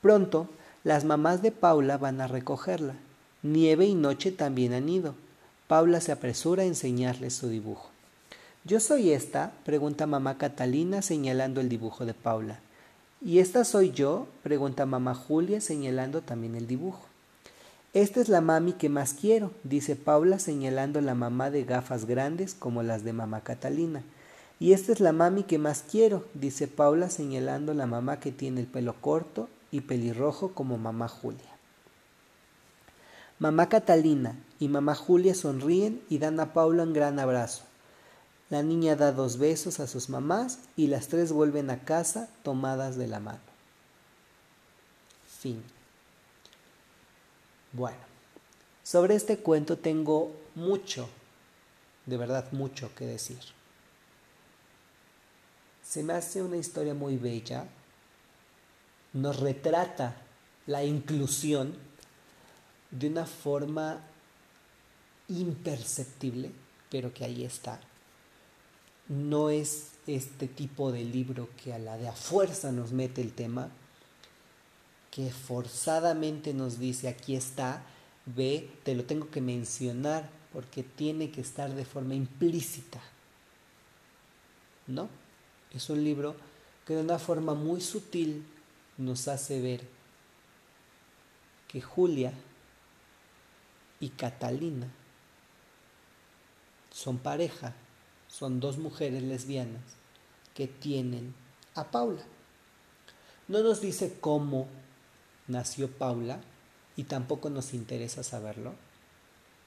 Pronto, 0.00 0.48
las 0.84 1.06
mamás 1.06 1.40
de 1.40 1.50
Paula 1.50 1.96
van 1.96 2.20
a 2.20 2.26
recogerla. 2.26 2.94
Nieve 3.42 3.86
y 3.86 3.94
Noche 3.94 4.30
también 4.32 4.74
han 4.74 4.90
ido. 4.90 5.14
Paula 5.66 6.02
se 6.02 6.12
apresura 6.12 6.62
a 6.62 6.66
enseñarles 6.66 7.32
su 7.32 7.48
dibujo. 7.48 7.88
¿Yo 8.66 8.80
soy 8.80 9.10
esta? 9.10 9.52
pregunta 9.64 10.06
mamá 10.06 10.36
Catalina 10.36 11.00
señalando 11.00 11.62
el 11.62 11.70
dibujo 11.70 12.04
de 12.04 12.12
Paula. 12.12 12.58
¿Y 13.24 13.38
esta 13.38 13.64
soy 13.64 13.92
yo? 13.92 14.28
pregunta 14.42 14.84
mamá 14.84 15.14
Julia 15.14 15.62
señalando 15.62 16.20
también 16.20 16.54
el 16.54 16.66
dibujo. 16.66 17.06
Esta 17.94 18.20
es 18.20 18.28
la 18.28 18.42
mami 18.42 18.74
que 18.74 18.90
más 18.90 19.14
quiero, 19.14 19.52
dice 19.62 19.96
Paula 19.96 20.38
señalando 20.38 21.00
la 21.00 21.14
mamá 21.14 21.50
de 21.50 21.64
gafas 21.64 22.04
grandes 22.04 22.52
como 22.52 22.82
las 22.82 23.04
de 23.04 23.14
mamá 23.14 23.40
Catalina. 23.40 24.02
Y 24.60 24.74
esta 24.74 24.92
es 24.92 25.00
la 25.00 25.12
mami 25.12 25.44
que 25.44 25.56
más 25.56 25.82
quiero, 25.90 26.26
dice 26.34 26.68
Paula 26.68 27.08
señalando 27.08 27.72
la 27.72 27.86
mamá 27.86 28.20
que 28.20 28.32
tiene 28.32 28.60
el 28.60 28.66
pelo 28.66 28.94
corto 29.00 29.48
y 29.74 29.80
pelirrojo 29.80 30.54
como 30.54 30.78
mamá 30.78 31.08
Julia. 31.08 31.58
Mamá 33.40 33.68
Catalina 33.68 34.38
y 34.60 34.68
mamá 34.68 34.94
Julia 34.94 35.34
sonríen 35.34 36.00
y 36.08 36.18
dan 36.18 36.38
a 36.38 36.52
Paula 36.52 36.84
un 36.84 36.92
gran 36.92 37.18
abrazo. 37.18 37.64
La 38.50 38.62
niña 38.62 38.94
da 38.94 39.10
dos 39.10 39.36
besos 39.36 39.80
a 39.80 39.88
sus 39.88 40.08
mamás 40.08 40.60
y 40.76 40.86
las 40.86 41.08
tres 41.08 41.32
vuelven 41.32 41.70
a 41.70 41.80
casa 41.80 42.28
tomadas 42.44 42.94
de 42.94 43.08
la 43.08 43.18
mano. 43.18 43.40
Fin. 45.26 45.60
Bueno, 47.72 47.98
sobre 48.84 49.16
este 49.16 49.38
cuento 49.38 49.76
tengo 49.76 50.30
mucho, 50.54 51.08
de 52.06 52.16
verdad 52.16 52.46
mucho 52.52 52.94
que 52.94 53.06
decir. 53.06 53.40
Se 55.82 56.04
me 56.04 56.12
hace 56.12 56.44
una 56.44 56.58
historia 56.58 56.94
muy 56.94 57.16
bella, 57.16 57.66
nos 59.14 59.40
retrata 59.40 60.16
la 60.66 60.84
inclusión 60.84 61.74
de 62.90 63.08
una 63.08 63.24
forma 63.24 64.00
imperceptible, 65.28 66.52
pero 66.90 67.14
que 67.14 67.24
ahí 67.24 67.44
está 67.44 67.80
no 69.08 69.50
es 69.50 69.92
este 70.06 70.48
tipo 70.48 70.92
de 70.92 71.04
libro 71.04 71.48
que 71.62 71.72
a 71.72 71.78
la 71.78 71.96
de 71.96 72.08
a 72.08 72.12
fuerza 72.12 72.72
nos 72.72 72.92
mete 72.92 73.20
el 73.20 73.32
tema, 73.32 73.70
que 75.10 75.30
forzadamente 75.30 76.54
nos 76.54 76.78
dice 76.78 77.08
aquí 77.08 77.36
está, 77.36 77.84
ve, 78.26 78.70
te 78.82 78.94
lo 78.94 79.04
tengo 79.04 79.30
que 79.30 79.40
mencionar 79.40 80.28
porque 80.52 80.82
tiene 80.82 81.30
que 81.30 81.40
estar 81.40 81.72
de 81.74 81.84
forma 81.84 82.14
implícita. 82.14 83.00
¿No? 84.86 85.08
Es 85.72 85.88
un 85.90 86.04
libro 86.04 86.36
que 86.86 86.94
de 86.94 87.02
una 87.02 87.18
forma 87.18 87.54
muy 87.54 87.80
sutil 87.80 88.44
nos 88.96 89.28
hace 89.28 89.60
ver 89.60 89.86
que 91.68 91.80
Julia 91.80 92.32
y 94.00 94.10
Catalina 94.10 94.88
son 96.90 97.18
pareja 97.18 97.74
son 98.28 98.58
dos 98.58 98.78
mujeres 98.78 99.22
lesbianas 99.22 99.82
que 100.54 100.66
tienen 100.66 101.34
a 101.74 101.90
Paula. 101.90 102.22
No 103.46 103.62
nos 103.62 103.80
dice 103.80 104.16
cómo 104.20 104.66
nació 105.46 105.88
Paula 105.88 106.40
y 106.96 107.04
tampoco 107.04 107.48
nos 107.48 107.74
interesa 107.74 108.22
saberlo. 108.22 108.74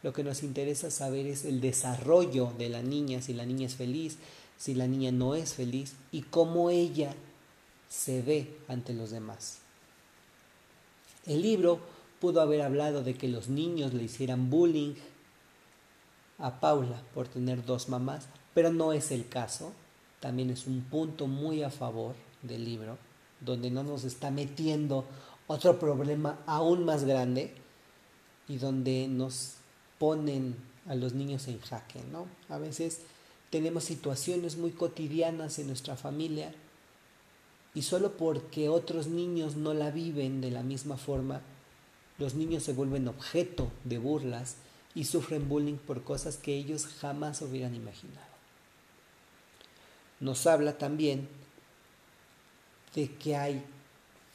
Lo 0.03 0.13
que 0.13 0.23
nos 0.23 0.43
interesa 0.43 0.91
saber 0.91 1.27
es 1.27 1.45
el 1.45 1.61
desarrollo 1.61 2.53
de 2.57 2.69
la 2.69 2.81
niña, 2.81 3.21
si 3.21 3.33
la 3.33 3.45
niña 3.45 3.67
es 3.67 3.75
feliz, 3.75 4.17
si 4.57 4.73
la 4.73 4.87
niña 4.87 5.11
no 5.11 5.35
es 5.35 5.53
feliz 5.53 5.95
y 6.11 6.23
cómo 6.23 6.69
ella 6.69 7.15
se 7.89 8.21
ve 8.21 8.57
ante 8.67 8.93
los 8.93 9.11
demás. 9.11 9.59
El 11.25 11.41
libro 11.41 11.79
pudo 12.19 12.41
haber 12.41 12.61
hablado 12.61 13.03
de 13.03 13.15
que 13.15 13.27
los 13.27 13.47
niños 13.47 13.93
le 13.93 14.03
hicieran 14.03 14.49
bullying 14.49 14.95
a 16.39 16.59
Paula 16.59 17.01
por 17.13 17.27
tener 17.27 17.65
dos 17.65 17.89
mamás, 17.89 18.27
pero 18.53 18.71
no 18.71 18.93
es 18.93 19.11
el 19.11 19.27
caso. 19.27 19.73
También 20.19 20.49
es 20.49 20.67
un 20.67 20.81
punto 20.81 21.27
muy 21.27 21.63
a 21.63 21.69
favor 21.69 22.15
del 22.41 22.65
libro, 22.65 22.97
donde 23.41 23.69
no 23.69 23.83
nos 23.83 24.03
está 24.03 24.31
metiendo 24.31 25.05
otro 25.47 25.79
problema 25.79 26.39
aún 26.45 26.85
más 26.85 27.03
grande 27.03 27.53
y 28.47 28.57
donde 28.57 29.07
nos 29.07 29.55
ponen 29.99 30.55
a 30.87 30.95
los 30.95 31.13
niños 31.13 31.47
en 31.47 31.59
jaque, 31.59 32.01
¿no? 32.11 32.27
A 32.49 32.57
veces 32.57 33.01
tenemos 33.49 33.83
situaciones 33.83 34.57
muy 34.57 34.71
cotidianas 34.71 35.59
en 35.59 35.67
nuestra 35.67 35.95
familia 35.95 36.53
y 37.77 37.83
solo 37.83 38.17
porque 38.17 38.69
otros 38.69 39.05
niños 39.05 39.55
no 39.55 39.75
la 39.75 39.91
viven 39.91 40.41
de 40.41 40.49
la 40.49 40.63
misma 40.63 40.97
forma, 40.97 41.41
los 42.17 42.33
niños 42.33 42.63
se 42.63 42.73
vuelven 42.73 43.07
objeto 43.07 43.71
de 43.83 43.99
burlas 43.99 44.55
y 44.95 45.05
sufren 45.05 45.47
bullying 45.47 45.77
por 45.77 46.03
cosas 46.03 46.37
que 46.37 46.55
ellos 46.55 46.87
jamás 46.87 47.39
hubieran 47.43 47.75
imaginado. 47.75 48.25
Nos 50.19 50.47
habla 50.47 50.79
también 50.79 51.29
de 52.95 53.13
que 53.13 53.35
hay 53.35 53.63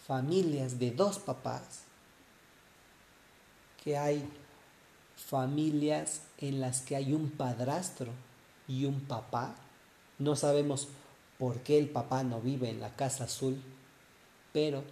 familias 0.07 0.79
de 0.79 0.93
dos 0.93 1.19
papás, 1.19 1.83
que 3.83 3.99
hay 3.99 4.25
familias 5.17 6.23
en 6.39 6.61
las 6.61 6.81
que 6.81 6.95
hay 6.95 7.13
un 7.13 7.29
padrastro 7.29 8.13
y 8.69 8.85
un 8.85 9.01
papá. 9.01 9.57
No 10.21 10.37
sabemos 10.37 10.87
por 11.43 11.59
qué 11.59 11.77
el 11.77 11.89
papá 11.89 12.23
no 12.23 12.41
vive 12.41 12.71
en 12.71 12.79
la 12.79 12.95
casa 12.95 13.25
azul, 13.25 13.61
pero 14.53 14.85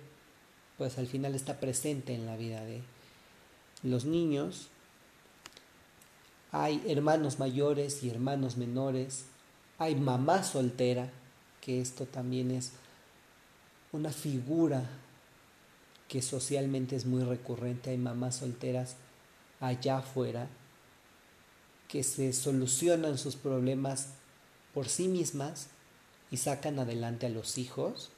pues 0.79 0.99
al 0.99 1.07
final 1.07 1.37
está 1.37 1.61
presente 1.61 2.13
en 2.13 2.27
la 2.27 2.37
vida 2.37 2.65
de 2.65 2.83
los 3.85 4.05
niños. 4.05 4.67
Hay 6.51 6.83
hermanos 6.89 7.39
mayores 7.39 8.03
y 8.03 8.11
hermanos 8.11 8.57
menores. 8.57 9.27
Hay 9.79 9.95
mamá 9.95 10.43
soltera, 10.43 11.09
que 11.61 11.81
esto 11.81 12.07
también 12.07 12.51
es 12.51 12.73
una 13.93 14.11
figura 14.11 14.91
que 16.09 16.21
socialmente 16.21 16.97
es 16.97 17.07
muy 17.07 17.23
recurrente. 17.23 17.91
Hay 17.91 17.99
mamás 17.99 18.35
solteras 18.35 18.97
allá 19.61 19.99
afuera 19.99 20.49
que 21.87 22.03
se 22.03 22.33
solucionan 22.33 23.19
sus 23.19 23.37
problemas 23.37 24.15
por 24.75 24.89
sí 24.89 25.07
mismas 25.07 25.69
y 26.31 26.37
sacan 26.37 26.79
adelante 26.79 27.27
a 27.27 27.31
los 27.31 27.59
hijos. 27.59 28.11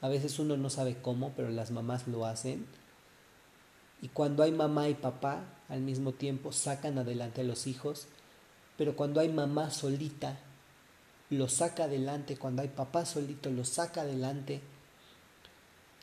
A 0.00 0.08
veces 0.08 0.38
uno 0.38 0.56
no 0.56 0.70
sabe 0.70 0.96
cómo, 1.00 1.32
pero 1.36 1.48
las 1.50 1.70
mamás 1.70 2.08
lo 2.08 2.26
hacen. 2.26 2.66
Y 4.00 4.08
cuando 4.08 4.42
hay 4.42 4.52
mamá 4.52 4.88
y 4.88 4.94
papá, 4.94 5.44
al 5.68 5.80
mismo 5.80 6.12
tiempo 6.12 6.52
sacan 6.52 6.98
adelante 6.98 7.42
a 7.42 7.44
los 7.44 7.66
hijos. 7.66 8.08
Pero 8.76 8.96
cuando 8.96 9.20
hay 9.20 9.28
mamá 9.28 9.70
solita, 9.70 10.38
lo 11.30 11.48
saca 11.48 11.84
adelante. 11.84 12.36
Cuando 12.36 12.62
hay 12.62 12.68
papá 12.68 13.06
solito, 13.06 13.50
lo 13.50 13.64
saca 13.64 14.00
adelante 14.00 14.60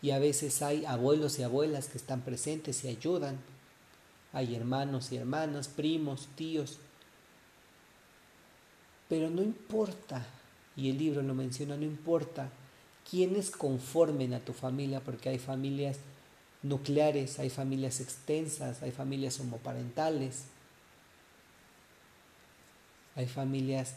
y 0.01 0.12
a 0.12 0.19
veces 0.19 0.62
hay 0.62 0.86
abuelos 0.86 1.39
y 1.39 1.43
abuelas 1.43 1.88
que 1.88 1.98
están 1.98 2.21
presentes 2.21 2.83
y 2.83 2.88
ayudan. 2.88 3.39
Hay 4.31 4.55
hermanos 4.55 5.11
y 5.11 5.18
hermanas, 5.18 5.68
primos, 5.68 6.29
tíos. 6.35 6.77
Pero 9.09 9.29
no 9.29 9.42
importa, 9.42 10.25
y 10.79 10.89
el 10.89 10.98
libro 10.98 11.22
lo 11.22 11.33
menciona, 11.33 11.75
no 11.75 11.83
importa 11.83 12.50
quiénes 13.09 13.51
conformen 13.51 14.33
a 14.33 14.39
tu 14.39 14.53
familia, 14.53 15.01
porque 15.01 15.29
hay 15.29 15.39
familias 15.39 15.98
nucleares, 16.61 17.39
hay 17.39 17.50
familias 17.50 18.00
extensas, 18.00 18.81
hay 18.81 18.92
familias 18.92 19.39
homoparentales, 19.39 20.46
hay 23.15 23.27
familias 23.27 23.96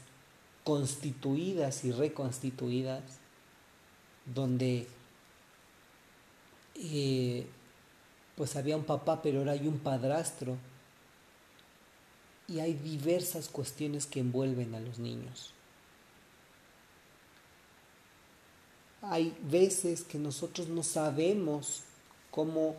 constituidas 0.65 1.85
y 1.85 1.93
reconstituidas, 1.93 3.03
donde 4.27 4.89
eh, 6.75 7.47
pues 8.37 8.57
había 8.57 8.77
un 8.77 8.85
papá, 8.85 9.23
pero 9.23 9.39
ahora 9.39 9.53
hay 9.53 9.69
un 9.69 9.79
padrastro. 9.79 10.57
Y 12.49 12.59
hay 12.59 12.75
diversas 12.75 13.49
cuestiones 13.49 14.07
que 14.07 14.21
envuelven 14.21 14.75
a 14.75 14.81
los 14.81 14.99
niños. 14.99 15.55
Hay 19.03 19.37
veces 19.43 20.03
que 20.03 20.19
nosotros 20.19 20.69
no 20.69 20.83
sabemos 20.83 21.83
cómo 22.31 22.77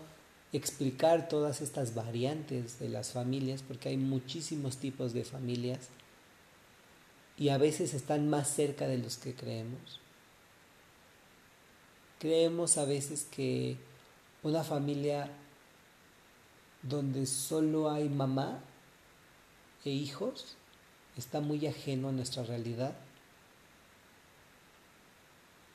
explicar 0.54 1.28
todas 1.28 1.62
estas 1.62 1.96
variantes 1.96 2.80
de 2.80 2.90
las 2.90 3.12
familias, 3.12 3.62
porque 3.62 3.90
hay 3.90 3.98
muchísimos 3.98 4.78
tipos 4.78 5.14
de 5.14 5.26
familias 5.26 5.90
y 7.38 7.50
a 7.50 7.58
veces 7.58 7.94
están 7.94 8.30
más 8.30 8.48
cerca 8.48 8.88
de 8.88 9.00
los 9.00 9.18
que 9.18 9.34
creemos. 9.34 10.00
Creemos 12.20 12.78
a 12.78 12.86
veces 12.86 13.28
que 13.30 13.78
una 14.44 14.64
familia 14.64 15.30
donde 16.84 17.26
solo 17.26 17.90
hay 17.90 18.08
mamá 18.08 18.62
e 19.84 19.90
hijos 19.90 20.56
está 21.18 21.42
muy 21.42 21.66
ajeno 21.66 22.10
a 22.10 22.12
nuestra 22.12 22.44
realidad. 22.44 22.96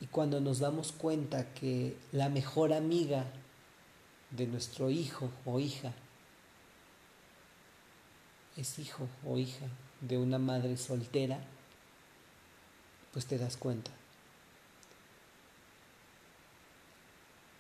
Y 0.01 0.07
cuando 0.07 0.41
nos 0.41 0.61
damos 0.61 0.93
cuenta 0.93 1.53
que 1.55 1.97
la 2.13 2.29
mejor 2.29 2.73
amiga 2.73 3.27
de 4.31 4.47
nuestro 4.47 4.91
hijo 4.91 5.31
o 5.45 5.59
hija 5.59 5.93
es 8.57 8.79
hijo 8.79 9.09
o 9.27 9.39
hija 9.39 9.67
de 10.01 10.19
una 10.19 10.39
madre 10.39 10.77
soltera, 10.77 11.41
pues 13.13 13.27
te 13.27 13.39
das 13.39 13.57
cuenta. 13.57 13.91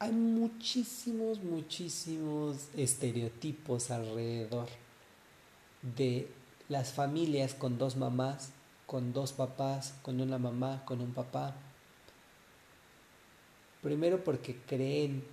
hay 0.01 0.12
muchísimos, 0.12 1.42
muchísimos 1.42 2.68
estereotipos 2.77 3.90
alrededor 3.90 4.68
de 5.96 6.31
las 6.68 6.92
familias 6.92 7.55
con 7.55 7.79
dos 7.79 7.96
mamás, 7.96 8.53
con 8.87 9.12
dos 9.12 9.33
papás, 9.33 9.94
con 10.03 10.20
una 10.20 10.38
mamá, 10.38 10.85
con 10.85 11.01
un 11.01 11.12
papá. 11.12 11.57
Primero 13.88 14.22
porque 14.22 14.55
creen, 14.66 15.24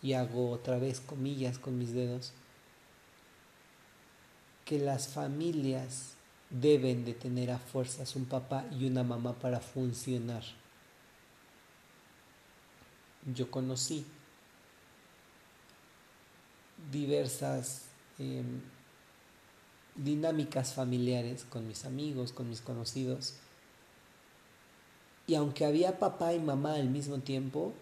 y 0.00 0.12
hago 0.12 0.52
otra 0.52 0.78
vez 0.78 1.00
comillas 1.00 1.58
con 1.58 1.76
mis 1.76 1.92
dedos, 1.92 2.32
que 4.64 4.78
las 4.78 5.08
familias 5.08 6.14
deben 6.50 7.04
de 7.04 7.14
tener 7.14 7.50
a 7.50 7.58
fuerzas 7.58 8.14
un 8.14 8.26
papá 8.26 8.64
y 8.70 8.86
una 8.86 9.02
mamá 9.02 9.34
para 9.34 9.58
funcionar 9.58 10.44
yo 13.26 13.50
conocí 13.50 14.06
diversas 16.90 17.86
em, 18.18 18.60
dinámicas 19.94 20.72
familiares 20.72 21.44
con 21.44 21.66
mis 21.66 21.84
amigos, 21.84 22.32
con 22.32 22.48
mis 22.48 22.60
conocidos. 22.60 23.34
Y 25.30 25.36
aunque 25.36 25.64
había 25.64 25.98
papá 25.98 26.34
y 26.34 26.40
mamá 26.40 26.74
al 26.74 26.90
mismo 26.90 27.18
tiempo, 27.20 27.72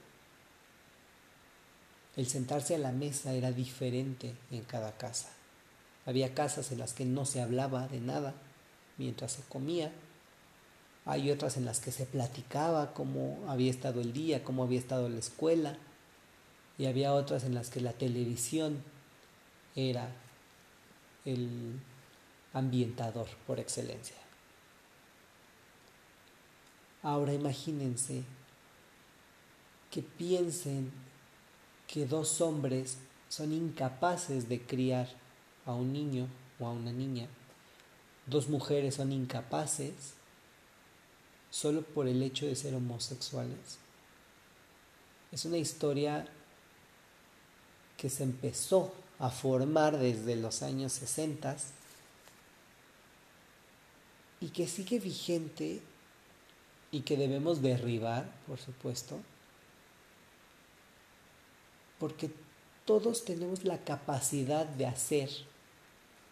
el 2.16 2.26
sentarse 2.26 2.74
a 2.74 2.78
la 2.78 2.92
mesa 2.92 3.32
era 3.32 3.52
diferente 3.52 4.34
en 4.50 4.64
cada 4.64 4.92
casa. 4.96 5.30
Había 6.04 6.34
casas 6.34 6.72
en 6.72 6.78
las 6.78 6.92
que 6.92 7.04
no 7.04 7.24
se 7.24 7.40
hablaba 7.40 7.88
de 7.88 8.00
nada 8.00 8.34
mientras 8.98 9.32
se 9.32 9.42
comía 9.42 9.90
hay 11.08 11.30
otras 11.30 11.56
en 11.56 11.64
las 11.64 11.80
que 11.80 11.90
se 11.90 12.04
platicaba 12.04 12.92
cómo 12.92 13.42
había 13.48 13.70
estado 13.70 14.02
el 14.02 14.12
día, 14.12 14.44
cómo 14.44 14.62
había 14.62 14.78
estado 14.78 15.08
la 15.08 15.18
escuela. 15.18 15.78
Y 16.76 16.84
había 16.84 17.14
otras 17.14 17.44
en 17.44 17.54
las 17.54 17.70
que 17.70 17.80
la 17.80 17.94
televisión 17.94 18.84
era 19.74 20.10
el 21.24 21.80
ambientador 22.52 23.26
por 23.46 23.58
excelencia. 23.58 24.16
Ahora 27.02 27.32
imagínense 27.32 28.24
que 29.90 30.02
piensen 30.02 30.90
que 31.86 32.06
dos 32.06 32.40
hombres 32.40 32.98
son 33.28 33.52
incapaces 33.52 34.48
de 34.48 34.60
criar 34.60 35.08
a 35.64 35.74
un 35.74 35.92
niño 35.92 36.26
o 36.58 36.66
a 36.66 36.72
una 36.72 36.92
niña. 36.92 37.28
Dos 38.26 38.48
mujeres 38.48 38.96
son 38.96 39.12
incapaces 39.12 40.14
solo 41.50 41.82
por 41.82 42.06
el 42.08 42.22
hecho 42.22 42.46
de 42.46 42.56
ser 42.56 42.74
homosexuales. 42.74 43.78
Es 45.32 45.44
una 45.44 45.58
historia 45.58 46.26
que 47.96 48.10
se 48.10 48.22
empezó 48.22 48.92
a 49.18 49.30
formar 49.30 49.98
desde 49.98 50.36
los 50.36 50.62
años 50.62 50.92
60 50.92 51.56
y 54.40 54.48
que 54.50 54.68
sigue 54.68 55.00
vigente 55.00 55.82
y 56.90 57.00
que 57.00 57.16
debemos 57.16 57.60
derribar, 57.60 58.32
por 58.46 58.58
supuesto, 58.58 59.20
porque 61.98 62.30
todos 62.84 63.24
tenemos 63.24 63.64
la 63.64 63.84
capacidad 63.84 64.66
de 64.66 64.86
hacer 64.86 65.28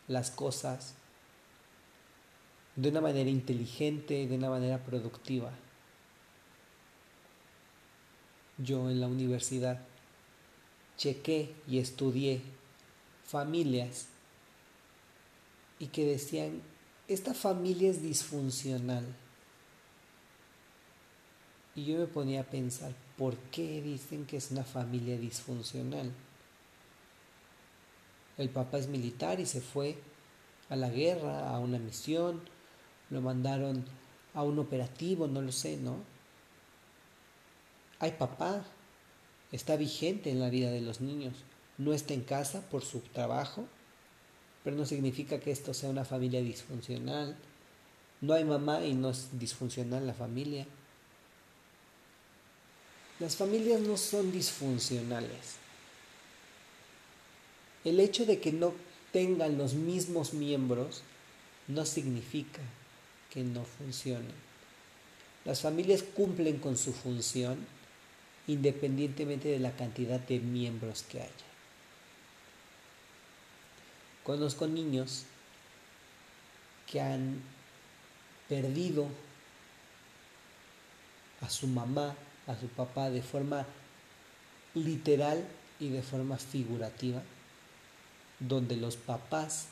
las 0.09 0.31
cosas 0.31 0.95
de 2.77 2.89
una 2.89 3.01
manera 3.01 3.29
inteligente, 3.29 4.27
de 4.27 4.37
una 4.37 4.51
manera 4.51 4.79
productiva. 4.79 5.51
Yo 8.59 8.89
en 8.89 9.01
la 9.01 9.07
universidad 9.07 9.81
chequé 10.97 11.55
y 11.69 11.79
estudié 11.79 12.41
familias 13.27 14.07
y 15.79 15.89
que 15.89 16.07
decían, 16.07 16.63
esta 17.09 17.35
familia 17.35 17.91
es 17.91 18.03
disfuncional. 18.03 19.05
Y 21.77 21.85
yo 21.85 21.99
me 21.99 22.07
ponía 22.07 22.41
a 22.41 22.45
pensar, 22.45 22.93
¿por 23.19 23.37
qué 23.37 23.83
dicen 23.83 24.25
que 24.25 24.39
es 24.39 24.51
una 24.51 24.65
familia 24.65 25.19
disfuncional? 25.19 26.11
El 28.39 28.49
papá 28.49 28.79
es 28.79 28.89
militar 28.89 29.41
y 29.41 29.47
se 29.47 29.61
fue 29.61 29.99
a 30.71 30.77
la 30.77 30.89
guerra, 30.89 31.51
a 31.51 31.59
una 31.59 31.79
misión, 31.79 32.41
lo 33.11 33.21
mandaron 33.21 33.85
a 34.35 34.43
un 34.43 34.59
operativo, 34.59 35.29
no 35.29 35.43
lo 35.43 35.53
sé, 35.53 35.77
¿no? 35.77 35.99
Hay 37.99 38.13
papá, 38.13 38.65
está 39.53 39.77
vigente 39.77 40.31
en 40.31 40.41
la 40.41 40.51
vida 40.51 40.71
de 40.71 40.81
los 40.81 41.01
niños, 41.01 41.35
no 41.79 41.93
está 41.93 42.15
en 42.15 42.23
casa 42.23 42.63
por 42.71 42.85
su 42.85 43.01
trabajo, 43.01 43.67
pero 44.65 44.77
no 44.77 44.85
significa 44.85 45.41
que 45.41 45.51
esto 45.51 45.73
sea 45.73 45.91
una 45.91 46.05
familia 46.05 46.41
disfuncional. 46.41 47.37
No 48.21 48.35
hay 48.35 48.45
mamá 48.45 48.85
y 48.85 48.95
no 48.95 49.11
es 49.11 49.39
disfuncional 49.39 50.07
la 50.07 50.15
familia. 50.15 50.67
Las 53.19 53.37
familias 53.37 53.81
no 53.81 53.97
son 53.97 54.31
disfuncionales. 54.31 55.57
El 57.85 58.01
hecho 58.01 58.27
de 58.27 58.41
que 58.41 58.53
no 58.53 58.75
tengan 59.13 59.57
los 59.57 59.75
mismos 59.75 60.35
miembros 60.35 61.03
no 61.69 61.87
significa 61.87 62.61
que 63.31 63.43
no 63.43 63.65
funcionen. 63.65 64.47
Las 65.45 65.61
familias 65.61 66.03
cumplen 66.03 66.59
con 66.59 66.77
su 66.77 66.93
función 66.93 67.65
independientemente 68.47 69.49
de 69.49 69.59
la 69.59 69.73
cantidad 69.73 70.21
de 70.21 70.39
miembros 70.39 71.03
que 71.03 71.21
haya. 71.21 71.31
Conozco 74.23 74.67
niños 74.67 75.25
que 76.91 77.01
han 77.01 77.41
perdido 78.49 79.07
a 81.41 81.51
su 81.51 81.67
mamá, 81.67 82.15
a 82.47 82.55
su 82.57 82.69
papá 82.69 83.11
de 83.11 83.23
forma 83.23 83.67
literal 84.75 85.45
y 85.81 85.89
de 85.89 86.03
forma 86.03 86.37
figurativa 86.37 87.23
donde 88.39 88.77
los 88.77 88.97
papás 88.97 89.69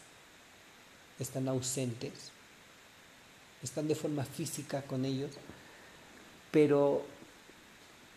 están 1.19 1.49
ausentes, 1.49 2.31
están 3.63 3.89
de 3.89 3.95
forma 3.95 4.25
física 4.25 4.83
con 4.83 5.05
ellos, 5.05 5.31
pero 6.51 7.05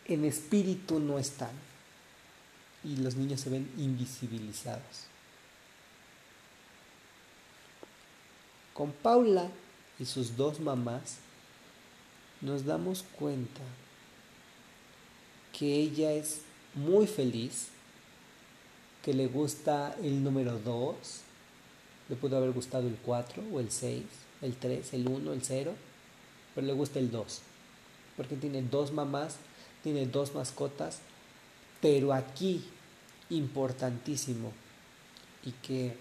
en 0.06 0.26
espíritu 0.26 1.00
no 1.00 1.20
están 1.20 1.52
y 2.84 2.96
los 2.98 3.16
niños 3.16 3.42
se 3.42 3.50
ven 3.50 3.72
invisibilizados. 3.78 5.08
Con 8.74 8.92
Paula 8.92 9.50
y 10.00 10.06
sus 10.06 10.38
dos 10.38 10.60
mamás 10.60 11.18
nos 12.42 12.66
damos 12.66 13.04
cuenta 13.18 13.62
que 15.58 15.76
ella 15.76 16.12
es 16.12 16.42
muy 16.76 17.08
feliz 17.08 17.70
que 19.04 19.14
le 19.14 19.28
gusta 19.28 19.96
el 20.04 20.24
número 20.24 20.60
2, 20.60 20.96
le 22.10 22.16
pudo 22.16 22.38
haber 22.38 22.52
gustado 22.52 22.88
el 22.88 22.96
4 22.98 23.44
o 23.52 23.60
el 23.60 23.72
6, 23.72 24.04
el 24.42 24.56
3, 24.56 24.94
el 24.94 25.08
1, 25.08 25.34
el 25.34 25.42
0, 25.44 25.74
pero 26.54 26.68
le 26.68 26.74
gusta 26.74 27.00
el 27.00 27.10
2, 27.10 27.42
porque 28.16 28.36
tiene 28.36 28.62
dos 28.62 28.92
mamás, 28.92 29.38
tiene 29.82 30.06
dos 30.06 30.36
mascotas, 30.36 31.00
pero 31.82 32.14
aquí, 32.14 32.64
importantísimo, 33.30 34.52
y 35.44 35.52
que 35.54 35.96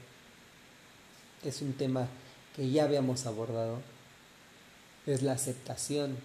es 1.44 1.62
un 1.62 1.72
tema 1.72 2.08
que 2.54 2.68
ya 2.70 2.84
habíamos 2.84 3.24
abordado, 3.24 3.80
es 5.06 5.22
la 5.22 5.32
aceptación 5.32 6.16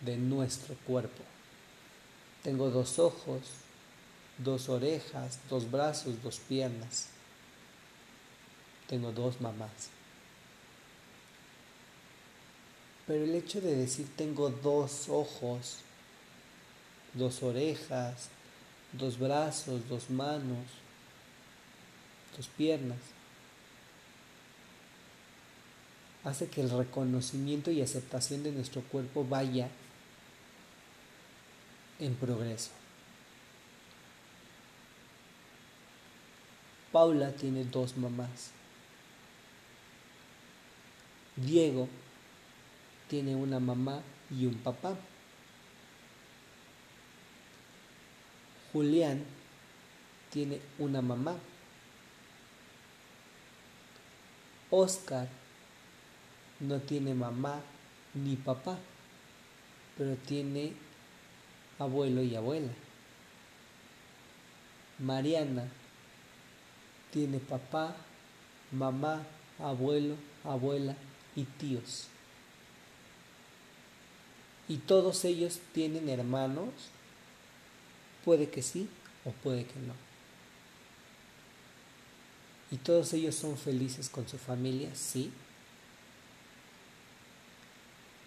de 0.00 0.16
nuestro 0.16 0.74
cuerpo. 0.86 1.22
Tengo 2.48 2.70
dos 2.70 2.98
ojos, 2.98 3.42
dos 4.38 4.70
orejas, 4.70 5.38
dos 5.50 5.70
brazos, 5.70 6.22
dos 6.22 6.38
piernas. 6.38 7.08
Tengo 8.86 9.12
dos 9.12 9.38
mamás. 9.42 9.90
Pero 13.06 13.24
el 13.24 13.34
hecho 13.34 13.60
de 13.60 13.76
decir 13.76 14.08
tengo 14.16 14.48
dos 14.48 15.10
ojos, 15.10 15.80
dos 17.12 17.42
orejas, 17.42 18.30
dos 18.94 19.18
brazos, 19.18 19.86
dos 19.86 20.08
manos, 20.08 20.64
dos 22.34 22.46
piernas, 22.46 22.96
hace 26.24 26.48
que 26.48 26.62
el 26.62 26.70
reconocimiento 26.70 27.70
y 27.70 27.82
aceptación 27.82 28.42
de 28.42 28.52
nuestro 28.52 28.80
cuerpo 28.84 29.26
vaya 29.28 29.68
en 31.98 32.14
progreso. 32.14 32.70
Paula 36.92 37.32
tiene 37.32 37.64
dos 37.64 37.96
mamás. 37.96 38.50
Diego 41.36 41.88
tiene 43.08 43.36
una 43.36 43.60
mamá 43.60 44.02
y 44.30 44.46
un 44.46 44.54
papá. 44.54 44.96
Julián 48.72 49.24
tiene 50.30 50.60
una 50.78 51.02
mamá. 51.02 51.36
Oscar 54.70 55.28
no 56.60 56.80
tiene 56.80 57.14
mamá 57.14 57.62
ni 58.14 58.36
papá, 58.36 58.78
pero 59.96 60.16
tiene 60.16 60.74
abuelo 61.78 62.22
y 62.22 62.34
abuela. 62.34 62.72
Mariana 64.98 65.68
tiene 67.12 67.38
papá, 67.38 67.94
mamá, 68.72 69.22
abuelo, 69.58 70.16
abuela 70.44 70.96
y 71.36 71.44
tíos. 71.44 72.08
¿Y 74.68 74.78
todos 74.78 75.24
ellos 75.24 75.60
tienen 75.72 76.08
hermanos? 76.08 76.68
Puede 78.24 78.50
que 78.50 78.62
sí 78.62 78.88
o 79.24 79.30
puede 79.30 79.64
que 79.64 79.78
no. 79.80 79.94
¿Y 82.70 82.76
todos 82.76 83.12
ellos 83.14 83.34
son 83.34 83.56
felices 83.56 84.10
con 84.10 84.28
su 84.28 84.36
familia? 84.36 84.94
Sí. 84.94 85.32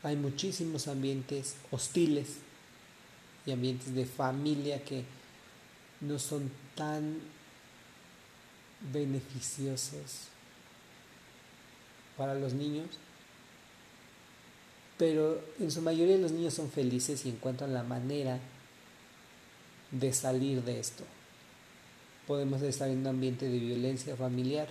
Hay 0.01 0.15
muchísimos 0.15 0.87
ambientes 0.87 1.57
hostiles 1.69 2.37
y 3.45 3.51
ambientes 3.51 3.93
de 3.93 4.05
familia 4.05 4.83
que 4.83 5.03
no 6.01 6.19
son 6.19 6.51
tan 6.75 7.19
beneficiosos 8.91 10.27
para 12.17 12.35
los 12.35 12.53
niños, 12.53 12.87
pero 14.97 15.43
en 15.59 15.71
su 15.71 15.81
mayoría 15.81 16.17
los 16.17 16.31
niños 16.31 16.53
son 16.53 16.69
felices 16.69 17.25
y 17.25 17.29
encuentran 17.29 17.73
la 17.73 17.83
manera 17.83 18.39
de 19.91 20.13
salir 20.13 20.63
de 20.63 20.79
esto. 20.79 21.03
Podemos 22.27 22.61
estar 22.61 22.89
en 22.89 22.99
un 22.99 23.07
ambiente 23.07 23.47
de 23.49 23.57
violencia 23.57 24.15
familiar, 24.15 24.69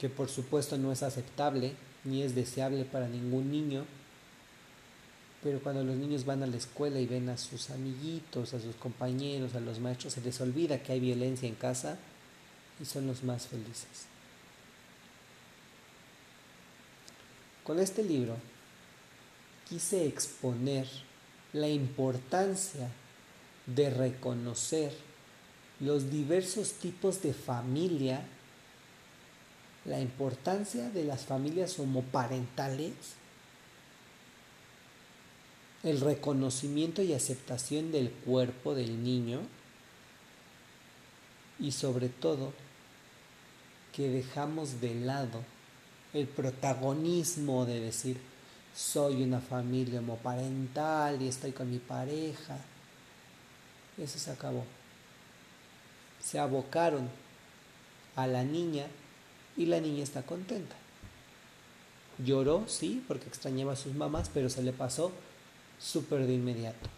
que 0.00 0.08
por 0.08 0.28
supuesto 0.28 0.76
no 0.76 0.92
es 0.92 1.02
aceptable 1.02 1.72
ni 2.04 2.22
es 2.22 2.34
deseable 2.34 2.84
para 2.84 3.08
ningún 3.08 3.50
niño, 3.50 3.84
pero 5.42 5.60
cuando 5.60 5.84
los 5.84 5.96
niños 5.96 6.24
van 6.24 6.42
a 6.42 6.46
la 6.46 6.56
escuela 6.56 6.98
y 6.98 7.06
ven 7.06 7.28
a 7.28 7.38
sus 7.38 7.70
amiguitos, 7.70 8.54
a 8.54 8.60
sus 8.60 8.74
compañeros, 8.76 9.54
a 9.54 9.60
los 9.60 9.78
maestros, 9.78 10.14
se 10.14 10.20
les 10.20 10.40
olvida 10.40 10.82
que 10.82 10.92
hay 10.92 11.00
violencia 11.00 11.48
en 11.48 11.54
casa 11.54 11.96
y 12.80 12.84
son 12.84 13.06
los 13.06 13.22
más 13.22 13.46
felices. 13.46 14.06
Con 17.62 17.78
este 17.78 18.02
libro 18.02 18.36
quise 19.68 20.06
exponer 20.06 20.88
la 21.52 21.68
importancia 21.68 22.88
de 23.66 23.90
reconocer 23.90 24.92
los 25.80 26.10
diversos 26.10 26.72
tipos 26.74 27.22
de 27.22 27.32
familia, 27.32 28.22
la 29.84 30.00
importancia 30.00 30.90
de 30.90 31.04
las 31.04 31.26
familias 31.26 31.78
homoparentales, 31.78 32.94
el 35.88 36.00
reconocimiento 36.00 37.02
y 37.02 37.12
aceptación 37.12 37.92
del 37.92 38.10
cuerpo 38.10 38.74
del 38.74 39.02
niño 39.02 39.40
y 41.58 41.72
sobre 41.72 42.08
todo 42.08 42.52
que 43.94 44.08
dejamos 44.08 44.80
de 44.80 44.94
lado 44.94 45.42
el 46.12 46.26
protagonismo 46.26 47.66
de 47.66 47.80
decir 47.80 48.18
soy 48.74 49.22
una 49.22 49.40
familia 49.40 49.98
homoparental 49.98 51.20
y 51.20 51.26
estoy 51.26 51.50
con 51.50 51.68
mi 51.68 51.78
pareja. 51.78 52.58
Eso 53.96 54.18
se 54.20 54.30
acabó. 54.30 54.64
Se 56.22 56.38
abocaron 56.38 57.08
a 58.14 58.28
la 58.28 58.44
niña 58.44 58.86
y 59.56 59.66
la 59.66 59.80
niña 59.80 60.04
está 60.04 60.22
contenta. 60.22 60.76
Lloró, 62.24 62.68
sí, 62.68 63.02
porque 63.08 63.26
extrañaba 63.26 63.72
a 63.72 63.76
sus 63.76 63.94
mamás, 63.94 64.30
pero 64.32 64.48
se 64.48 64.62
le 64.62 64.72
pasó 64.72 65.12
súper 65.78 66.26
de 66.26 66.34
inmediato. 66.34 66.88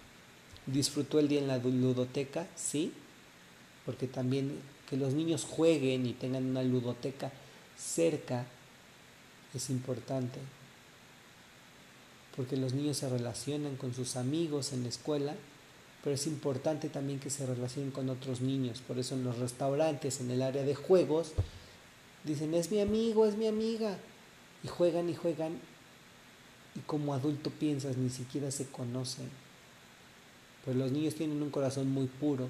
Disfrutó 0.67 1.19
el 1.19 1.29
día 1.29 1.41
en 1.41 1.49
la 1.49 1.59
ludoteca, 1.59 2.47
sí, 2.57 2.93
porque 3.85 4.07
también 4.07 4.61
que 4.89 4.97
los 4.97 5.15
niños 5.15 5.45
jueguen 5.45 6.07
y 6.07 6.13
tengan 6.13 6.45
una 6.45 6.63
ludoteca 6.63 7.33
cerca 7.77 8.47
es 9.55 9.71
importante, 9.71 10.39
porque 12.37 12.57
los 12.57 12.73
niños 12.73 12.99
se 12.99 13.09
relacionan 13.09 13.77
con 13.77 13.95
sus 13.95 14.17
amigos 14.17 14.73
en 14.73 14.85
la 14.85 14.89
escuela, 14.89 15.35
pero 16.05 16.15
es 16.15 16.27
importante 16.27 16.89
también 16.89 17.21
que 17.21 17.31
se 17.31 17.47
relacionen 17.47 17.91
con 17.91 18.09
otros 18.09 18.41
niños, 18.41 18.81
por 18.87 18.99
eso 18.99 19.15
en 19.15 19.25
los 19.25 19.39
restaurantes, 19.39 20.21
en 20.21 20.31
el 20.31 20.43
área 20.43 20.63
de 20.63 20.75
juegos, 20.75 21.33
dicen, 22.25 22.55
es 22.55 22.71
mi 22.71 22.81
amigo, 22.81 23.27
es 23.27 23.37
mi 23.37 23.49
amiga, 23.49 23.97
y 24.63 24.69
juegan 24.69 25.09
y 25.09 25.15
juegan, 25.15 25.59
y 26.75 26.81
como 26.81 27.15
adulto 27.15 27.51
piensas, 27.51 27.97
ni 27.97 28.11
siquiera 28.11 28.51
se 28.51 28.67
conocen, 28.67 29.29
pues 30.65 30.77
los 30.77 30.93
niños 30.93 31.15
tienen 31.15 31.43
un 31.43 31.51
corazón 31.51 31.91
muy 31.91 32.07
puro, 32.07 32.49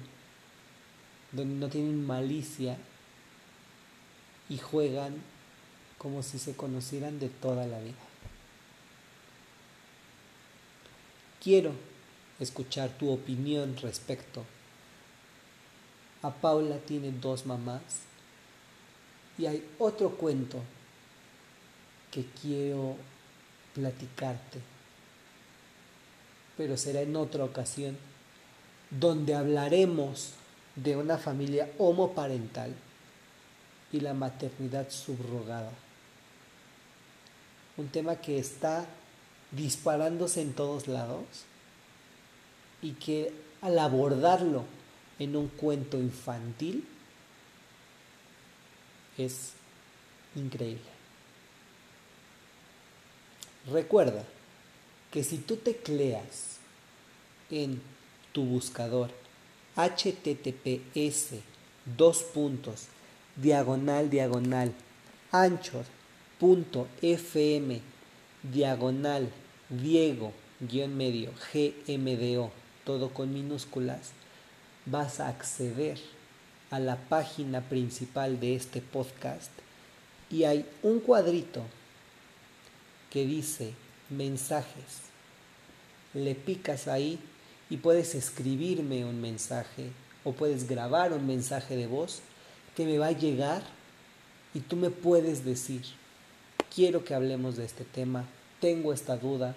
donde 1.31 1.55
no 1.55 1.69
tienen 1.69 2.05
malicia 2.05 2.77
y 4.49 4.57
juegan 4.57 5.15
como 5.97 6.23
si 6.23 6.39
se 6.39 6.55
conocieran 6.55 7.19
de 7.19 7.29
toda 7.29 7.65
la 7.65 7.79
vida. 7.79 7.95
Quiero 11.41 11.73
escuchar 12.39 12.89
tu 12.97 13.11
opinión 13.11 13.77
respecto. 13.77 14.43
A 16.21 16.31
Paula 16.31 16.77
tiene 16.79 17.11
dos 17.11 17.45
mamás 17.45 17.81
y 19.37 19.45
hay 19.45 19.67
otro 19.79 20.11
cuento 20.11 20.61
que 22.11 22.25
quiero 22.41 22.97
platicarte, 23.73 24.59
pero 26.57 26.77
será 26.77 27.01
en 27.01 27.15
otra 27.15 27.43
ocasión, 27.43 27.97
donde 28.89 29.35
hablaremos 29.35 30.33
de 30.75 30.97
una 30.97 31.17
familia 31.17 31.69
homoparental 31.77 32.73
y 33.91 33.99
la 33.99 34.13
maternidad 34.13 34.89
subrogada 34.89 35.71
un 37.77 37.89
tema 37.89 38.15
que 38.17 38.37
está 38.37 38.85
disparándose 39.51 40.41
en 40.41 40.53
todos 40.53 40.87
lados 40.87 41.25
y 42.81 42.91
que 42.93 43.33
al 43.61 43.77
abordarlo 43.79 44.65
en 45.19 45.35
un 45.35 45.47
cuento 45.47 45.97
infantil 45.97 46.85
es 49.17 49.53
increíble. 50.35 50.90
Recuerda 53.69 54.23
que 55.11 55.23
si 55.23 55.37
tú 55.37 55.57
tecleas 55.57 56.57
en 57.51 57.81
tu 58.31 58.43
buscador 58.43 59.11
https 59.75 61.35
dos 61.85 62.23
puntos 62.23 62.87
diagonal 63.35 64.09
diagonal 64.09 64.73
anchor 65.31 65.85
.fm 66.41 67.81
diagonal 68.41 69.29
Diego 69.69 70.33
guion 70.59 70.97
medio 70.97 71.31
GMDO 71.53 72.51
todo 72.83 73.13
con 73.13 73.31
minúsculas 73.31 74.11
vas 74.87 75.19
a 75.19 75.27
acceder 75.27 75.99
a 76.71 76.79
la 76.79 76.95
página 76.95 77.61
principal 77.61 78.39
de 78.39 78.55
este 78.55 78.81
podcast 78.81 79.51
y 80.31 80.45
hay 80.45 80.65
un 80.81 80.99
cuadrito 80.99 81.61
que 83.11 83.25
dice 83.25 83.73
mensajes. 84.09 85.01
Le 86.15 86.33
picas 86.33 86.87
ahí 86.87 87.19
y 87.69 87.77
puedes 87.77 88.15
escribirme 88.15 89.05
un 89.05 89.21
mensaje 89.21 89.91
o 90.23 90.33
puedes 90.33 90.67
grabar 90.67 91.13
un 91.13 91.27
mensaje 91.27 91.75
de 91.75 91.87
voz 91.87 92.21
que 92.75 92.85
me 92.85 92.97
va 92.97 93.07
a 93.07 93.11
llegar 93.11 93.61
y 94.53 94.61
tú 94.61 94.75
me 94.75 94.89
puedes 94.89 95.45
decir 95.45 95.83
quiero 96.73 97.03
que 97.03 97.13
hablemos 97.13 97.57
de 97.57 97.65
este 97.65 97.83
tema, 97.83 98.25
tengo 98.59 98.93
esta 98.93 99.17
duda, 99.17 99.55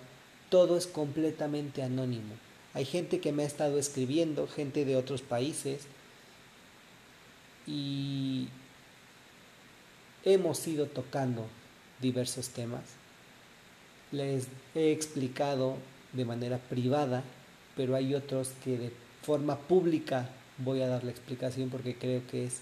todo 0.51 0.77
es 0.77 0.87
completamente 0.87 1.83
anónimo. 1.83 2.35
Hay 2.75 2.85
gente 2.85 3.21
que 3.21 3.33
me 3.33 3.45
ha 3.45 3.47
estado 3.47 3.79
escribiendo, 3.79 4.49
gente 4.49 4.85
de 4.85 4.97
otros 4.97 5.23
países, 5.23 5.83
y 7.67 8.49
hemos 10.25 10.67
ido 10.67 10.87
tocando 10.87 11.47
diversos 12.01 12.49
temas. 12.49 12.83
Les 14.15 14.47
he 14.77 14.93
explicado 14.93 15.77
de 16.13 16.25
manera 16.25 16.59
privada, 16.59 17.25
pero 17.75 17.97
hay 17.97 18.15
otros 18.15 18.53
que 18.63 18.79
de 18.79 18.93
forma 19.23 19.59
pública 19.59 20.29
voy 20.59 20.83
a 20.83 20.87
dar 20.87 21.03
la 21.03 21.11
explicación 21.11 21.69
porque 21.69 21.97
creo 21.97 22.25
que 22.29 22.45
es 22.45 22.61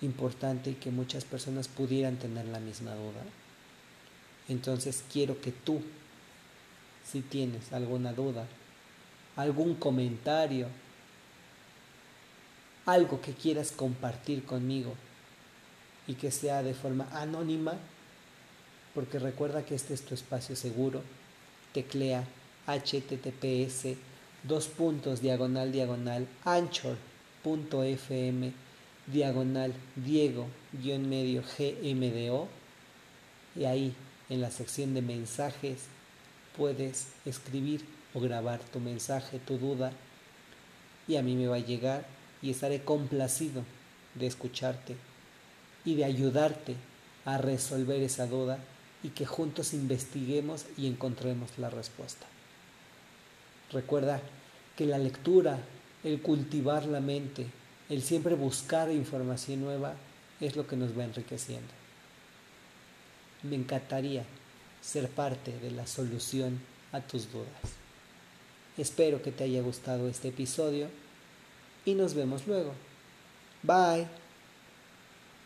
importante 0.00 0.70
y 0.70 0.74
que 0.74 0.90
muchas 0.90 1.26
personas 1.26 1.68
pudieran 1.68 2.16
tener 2.16 2.46
la 2.46 2.58
misma 2.58 2.94
duda. 2.94 3.22
Entonces 4.48 5.04
quiero 5.12 5.38
que 5.42 5.52
tú, 5.52 5.82
si 7.04 7.20
tienes 7.20 7.70
alguna 7.74 8.14
duda, 8.14 8.46
algún 9.36 9.74
comentario, 9.74 10.68
algo 12.86 13.20
que 13.20 13.34
quieras 13.34 13.72
compartir 13.72 14.44
conmigo 14.44 14.94
y 16.06 16.14
que 16.14 16.30
sea 16.30 16.62
de 16.62 16.72
forma 16.72 17.06
anónima, 17.12 17.74
porque 18.94 19.18
recuerda 19.18 19.64
que 19.64 19.74
este 19.74 19.94
es 19.94 20.02
tu 20.02 20.14
espacio 20.14 20.56
seguro, 20.56 21.02
teclea 21.72 22.24
https 22.66 23.96
dos 24.42 24.66
puntos 24.66 25.20
diagonal 25.20 25.72
diagonal 25.72 26.26
anchor.fm 26.44 26.92
diagonal 29.06 29.72
Diego 29.96 30.46
guion 30.72 31.08
medio 31.08 31.42
GMDO 31.42 32.48
y 33.56 33.64
ahí 33.64 33.94
en 34.28 34.40
la 34.40 34.50
sección 34.50 34.94
de 34.94 35.02
mensajes 35.02 35.82
puedes 36.56 37.08
escribir 37.24 37.84
o 38.14 38.20
grabar 38.20 38.60
tu 38.60 38.80
mensaje, 38.80 39.38
tu 39.38 39.58
duda 39.58 39.92
y 41.08 41.16
a 41.16 41.22
mí 41.22 41.34
me 41.34 41.48
va 41.48 41.56
a 41.56 41.60
llegar 41.60 42.06
y 42.40 42.50
estaré 42.50 42.82
complacido 42.82 43.64
de 44.14 44.26
escucharte 44.26 44.96
y 45.84 45.94
de 45.94 46.04
ayudarte 46.04 46.76
a 47.24 47.38
resolver 47.38 48.02
esa 48.02 48.26
duda 48.26 48.58
y 49.02 49.10
que 49.10 49.26
juntos 49.26 49.74
investiguemos 49.74 50.66
y 50.76 50.86
encontremos 50.86 51.58
la 51.58 51.70
respuesta. 51.70 52.26
Recuerda 53.72 54.20
que 54.76 54.86
la 54.86 54.98
lectura, 54.98 55.58
el 56.04 56.20
cultivar 56.20 56.86
la 56.86 57.00
mente, 57.00 57.46
el 57.88 58.02
siempre 58.02 58.34
buscar 58.34 58.90
información 58.90 59.60
nueva 59.60 59.94
es 60.40 60.56
lo 60.56 60.66
que 60.66 60.76
nos 60.76 60.96
va 60.96 61.04
enriqueciendo. 61.04 61.72
Me 63.42 63.56
encantaría 63.56 64.24
ser 64.80 65.08
parte 65.08 65.58
de 65.58 65.70
la 65.70 65.86
solución 65.86 66.60
a 66.92 67.00
tus 67.00 67.30
dudas. 67.32 67.48
Espero 68.76 69.22
que 69.22 69.32
te 69.32 69.44
haya 69.44 69.62
gustado 69.62 70.08
este 70.08 70.28
episodio 70.28 70.88
y 71.84 71.94
nos 71.94 72.14
vemos 72.14 72.46
luego. 72.46 72.72
Bye. 73.62 74.21